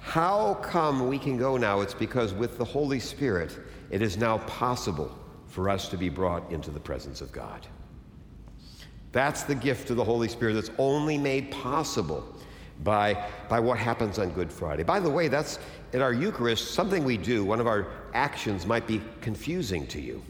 How 0.00 0.54
come 0.54 1.06
we 1.06 1.18
can 1.18 1.36
go 1.36 1.56
now? 1.56 1.80
It's 1.80 1.94
because 1.94 2.32
with 2.32 2.56
the 2.56 2.64
Holy 2.64 2.98
Spirit, 2.98 3.58
it 3.90 4.00
is 4.00 4.16
now 4.16 4.38
possible 4.38 5.14
for 5.46 5.68
us 5.68 5.88
to 5.88 5.96
be 5.96 6.08
brought 6.08 6.50
into 6.50 6.70
the 6.70 6.80
presence 6.80 7.20
of 7.20 7.30
God. 7.32 7.66
That's 9.12 9.42
the 9.42 9.54
gift 9.54 9.90
of 9.90 9.96
the 9.96 10.04
Holy 10.04 10.28
Spirit 10.28 10.54
that's 10.54 10.70
only 10.78 11.18
made 11.18 11.50
possible 11.50 12.24
by, 12.84 13.26
by 13.48 13.58
what 13.60 13.78
happens 13.78 14.18
on 14.18 14.30
Good 14.30 14.52
Friday. 14.52 14.82
By 14.82 15.00
the 15.00 15.10
way, 15.10 15.28
that's 15.28 15.58
in 15.92 16.02
our 16.02 16.12
Eucharist, 16.12 16.72
something 16.72 17.04
we 17.04 17.16
do, 17.16 17.44
one 17.44 17.60
of 17.60 17.66
our 17.66 17.88
actions 18.14 18.66
might 18.66 18.86
be 18.86 19.00
confusing 19.20 19.86
to 19.88 20.00
you. 20.00 20.22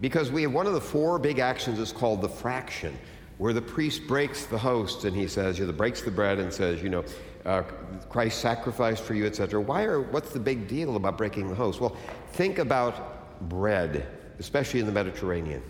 Because 0.00 0.30
we 0.30 0.42
have 0.42 0.52
one 0.52 0.66
of 0.66 0.72
the 0.74 0.80
four 0.80 1.18
big 1.18 1.38
actions 1.38 1.78
is 1.78 1.92
called 1.92 2.20
the 2.20 2.28
fraction, 2.28 2.98
where 3.38 3.52
the 3.52 3.62
priest 3.62 4.06
breaks 4.06 4.46
the 4.46 4.58
host 4.58 5.04
and 5.04 5.14
he 5.14 5.28
says, 5.28 5.58
you 5.58 5.66
know, 5.66 5.72
breaks 5.72 6.00
the 6.02 6.10
bread 6.10 6.38
and 6.38 6.52
says, 6.52 6.82
you 6.82 6.88
know, 6.88 7.04
uh, 7.44 7.62
Christ 8.08 8.40
sacrificed 8.40 9.02
for 9.02 9.14
you, 9.14 9.26
etc. 9.26 9.60
Why 9.60 9.84
are, 9.84 10.00
what's 10.00 10.32
the 10.32 10.40
big 10.40 10.66
deal 10.66 10.96
about 10.96 11.16
breaking 11.16 11.48
the 11.48 11.54
host? 11.54 11.80
Well, 11.80 11.96
think 12.32 12.58
about 12.58 13.48
bread, 13.48 14.06
especially 14.38 14.80
in 14.80 14.86
the 14.86 14.92
Mediterranean. 14.92 15.62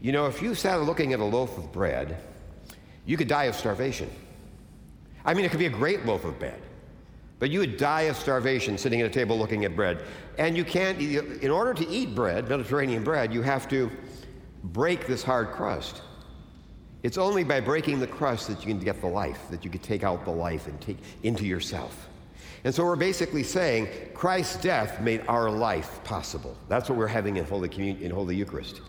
You 0.00 0.12
know, 0.12 0.26
if 0.26 0.42
you 0.42 0.54
sat 0.54 0.80
looking 0.82 1.12
at 1.12 1.20
a 1.20 1.24
loaf 1.24 1.56
of 1.56 1.72
bread, 1.72 2.18
you 3.04 3.16
could 3.16 3.28
die 3.28 3.44
of 3.44 3.54
starvation. 3.54 4.10
I 5.24 5.34
mean, 5.34 5.44
it 5.44 5.50
could 5.50 5.60
be 5.60 5.66
a 5.66 5.70
great 5.70 6.04
loaf 6.04 6.24
of 6.24 6.38
bread, 6.38 6.60
but 7.38 7.50
you 7.50 7.60
would 7.60 7.76
die 7.76 8.02
of 8.02 8.16
starvation 8.16 8.78
sitting 8.78 9.00
at 9.00 9.06
a 9.06 9.10
table 9.10 9.38
looking 9.38 9.64
at 9.64 9.76
bread. 9.76 10.02
And 10.38 10.56
you 10.56 10.64
can't, 10.64 11.00
in 11.00 11.50
order 11.50 11.74
to 11.74 11.88
eat 11.88 12.14
bread, 12.14 12.48
Mediterranean 12.48 13.04
bread, 13.04 13.32
you 13.32 13.42
have 13.42 13.68
to 13.68 13.90
break 14.64 15.06
this 15.06 15.22
hard 15.22 15.50
crust. 15.50 16.02
It's 17.06 17.18
only 17.18 17.44
by 17.44 17.60
breaking 17.60 18.00
the 18.00 18.08
crust 18.08 18.48
that 18.48 18.62
you 18.62 18.66
can 18.66 18.80
get 18.80 19.00
the 19.00 19.06
life, 19.06 19.38
that 19.50 19.64
you 19.64 19.70
can 19.70 19.78
take 19.78 20.02
out 20.02 20.24
the 20.24 20.32
life 20.32 20.66
and 20.66 20.80
take 20.80 20.98
into 21.22 21.46
yourself. 21.46 22.08
And 22.64 22.74
so 22.74 22.84
we're 22.84 22.96
basically 22.96 23.44
saying 23.44 23.86
Christ's 24.12 24.60
death 24.60 25.00
made 25.00 25.22
our 25.28 25.48
life 25.48 26.02
possible. 26.02 26.56
That's 26.68 26.88
what 26.88 26.98
we're 26.98 27.06
having 27.06 27.36
in 27.36 27.44
Holy 27.44 27.68
Communion, 27.68 28.02
in 28.02 28.10
Holy 28.10 28.34
Eucharist. 28.34 28.80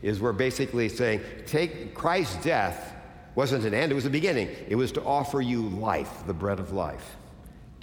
Is 0.00 0.22
we're 0.22 0.32
basically 0.32 0.88
saying, 0.88 1.20
take 1.46 1.94
Christ's 1.94 2.42
death 2.42 2.94
wasn't 3.34 3.66
an 3.66 3.74
end, 3.74 3.92
it 3.92 3.94
was 3.94 4.06
a 4.06 4.10
beginning. 4.10 4.48
It 4.70 4.76
was 4.76 4.90
to 4.92 5.02
offer 5.04 5.42
you 5.42 5.68
life, 5.68 6.26
the 6.26 6.32
bread 6.32 6.58
of 6.58 6.72
life. 6.72 7.16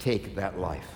Take 0.00 0.34
that 0.34 0.58
life. 0.58 0.88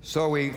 So 0.00 0.30
we, 0.30 0.54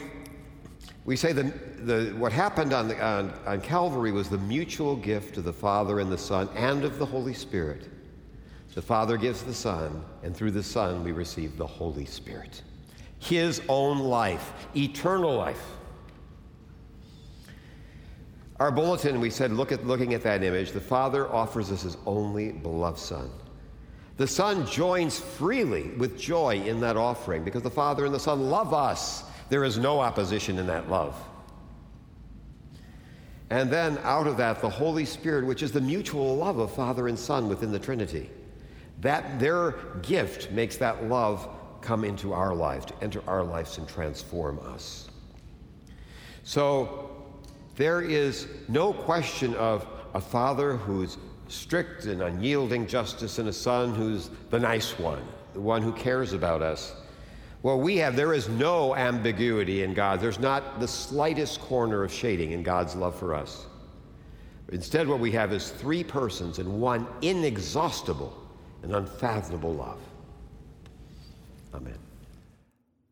we 1.03 1.15
say 1.15 1.33
that 1.33 1.87
the, 1.87 2.13
what 2.17 2.31
happened 2.31 2.73
on, 2.73 2.87
the, 2.87 3.03
on, 3.03 3.33
on 3.45 3.61
Calvary 3.61 4.11
was 4.11 4.29
the 4.29 4.37
mutual 4.37 4.95
gift 4.95 5.37
of 5.37 5.43
the 5.43 5.53
Father 5.53 5.99
and 5.99 6.11
the 6.11 6.17
Son 6.17 6.47
and 6.55 6.83
of 6.83 6.99
the 6.99 7.05
Holy 7.05 7.33
Spirit. 7.33 7.89
The 8.75 8.81
Father 8.81 9.17
gives 9.17 9.43
the 9.43 9.53
Son, 9.53 10.03
and 10.23 10.35
through 10.35 10.51
the 10.51 10.63
Son 10.63 11.03
we 11.03 11.11
receive 11.11 11.57
the 11.57 11.67
Holy 11.67 12.05
Spirit. 12.05 12.61
His 13.19 13.61
own 13.67 13.99
life, 13.99 14.53
eternal 14.75 15.35
life. 15.35 15.61
Our 18.59 18.71
bulletin, 18.71 19.19
we 19.19 19.31
said, 19.31 19.51
look 19.51 19.71
at, 19.71 19.85
looking 19.85 20.13
at 20.13 20.21
that 20.23 20.43
image, 20.43 20.71
the 20.71 20.79
Father 20.79 21.27
offers 21.33 21.71
us 21.71 21.81
his 21.81 21.97
only 22.05 22.51
beloved 22.51 22.99
Son. 22.99 23.29
The 24.17 24.27
Son 24.27 24.67
joins 24.67 25.19
freely 25.19 25.89
with 25.97 26.19
joy 26.19 26.57
in 26.57 26.79
that 26.81 26.95
offering 26.95 27.43
because 27.43 27.63
the 27.63 27.71
Father 27.71 28.05
and 28.05 28.13
the 28.13 28.19
Son 28.19 28.51
love 28.51 28.71
us. 28.71 29.23
There 29.51 29.65
is 29.65 29.77
no 29.77 29.99
opposition 29.99 30.57
in 30.59 30.67
that 30.67 30.89
love. 30.89 31.13
And 33.49 33.69
then 33.69 33.97
out 34.01 34.25
of 34.25 34.37
that, 34.37 34.61
the 34.61 34.69
Holy 34.69 35.03
Spirit, 35.03 35.45
which 35.45 35.61
is 35.61 35.73
the 35.73 35.81
mutual 35.81 36.37
love 36.37 36.57
of 36.57 36.73
Father 36.73 37.09
and 37.09 37.19
Son 37.19 37.49
within 37.49 37.69
the 37.69 37.77
Trinity. 37.77 38.29
That 39.01 39.41
their 39.41 39.71
gift 40.03 40.51
makes 40.51 40.77
that 40.77 41.03
love 41.09 41.49
come 41.81 42.05
into 42.05 42.31
our 42.31 42.55
lives, 42.55 42.85
to 42.85 42.93
enter 43.01 43.21
our 43.27 43.43
lives 43.43 43.77
and 43.77 43.85
transform 43.89 44.57
us. 44.73 45.09
So 46.43 47.21
there 47.75 48.01
is 48.01 48.47
no 48.69 48.93
question 48.93 49.53
of 49.55 49.85
a 50.13 50.21
father 50.21 50.77
who's 50.77 51.17
strict 51.49 52.05
and 52.05 52.21
unyielding 52.21 52.87
justice 52.87 53.37
and 53.37 53.49
a 53.49 53.53
son 53.53 53.93
who's 53.93 54.29
the 54.49 54.59
nice 54.59 54.97
one, 54.97 55.27
the 55.53 55.59
one 55.59 55.81
who 55.81 55.91
cares 55.91 56.31
about 56.31 56.61
us. 56.61 56.95
Well, 57.63 57.79
we 57.79 57.97
have, 57.97 58.15
there 58.15 58.33
is 58.33 58.49
no 58.49 58.95
ambiguity 58.95 59.83
in 59.83 59.93
God. 59.93 60.19
There's 60.19 60.39
not 60.39 60.79
the 60.79 60.87
slightest 60.87 61.59
corner 61.61 62.03
of 62.03 62.11
shading 62.11 62.51
in 62.51 62.63
God's 62.63 62.95
love 62.95 63.15
for 63.15 63.35
us. 63.35 63.67
Instead, 64.69 65.07
what 65.07 65.19
we 65.19 65.31
have 65.33 65.53
is 65.53 65.69
three 65.69 66.03
persons 66.03 66.57
and 66.57 66.81
one 66.81 67.05
inexhaustible 67.21 68.35
and 68.81 68.95
unfathomable 68.95 69.73
love. 69.73 69.99
Amen. 71.73 71.97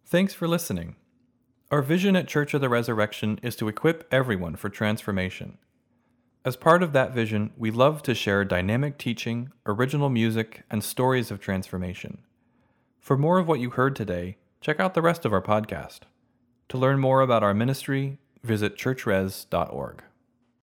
Thanks 0.06 0.34
for 0.34 0.48
listening. 0.48 0.96
Our 1.70 1.84
vision 1.84 2.16
at 2.16 2.28
Church 2.28 2.56
of 2.56 2.62
the 2.62 2.70
Resurrection 2.70 3.40
is 3.44 3.56
to 3.58 3.68
equip 3.68 4.08
everyone 4.12 4.56
for 4.56 4.70
transformation. 4.70 5.60
As 6.44 6.56
part 6.56 6.82
of 6.82 6.94
that 6.94 7.14
vision, 7.14 7.52
we 7.58 7.70
love 7.70 8.02
to 8.04 8.16
share 8.16 8.44
dynamic 8.44 8.98
teaching, 8.98 9.52
original 9.68 10.10
music, 10.10 10.64
and 10.72 10.84
stories 10.84 11.30
of 11.30 11.40
transformation. 11.40 12.24
For 13.10 13.18
more 13.18 13.40
of 13.40 13.48
what 13.48 13.60
you 13.60 13.72
heard 13.72 13.96
today, 13.96 14.38
check 14.62 14.80
out 14.80 14.94
the 14.94 15.02
rest 15.02 15.26
of 15.26 15.34
our 15.34 15.42
podcast. 15.42 16.02
To 16.68 16.78
learn 16.78 17.00
more 17.00 17.22
about 17.22 17.42
our 17.42 17.56
ministry, 17.56 18.20
visit 18.44 18.78
churchres.org. 18.78 20.04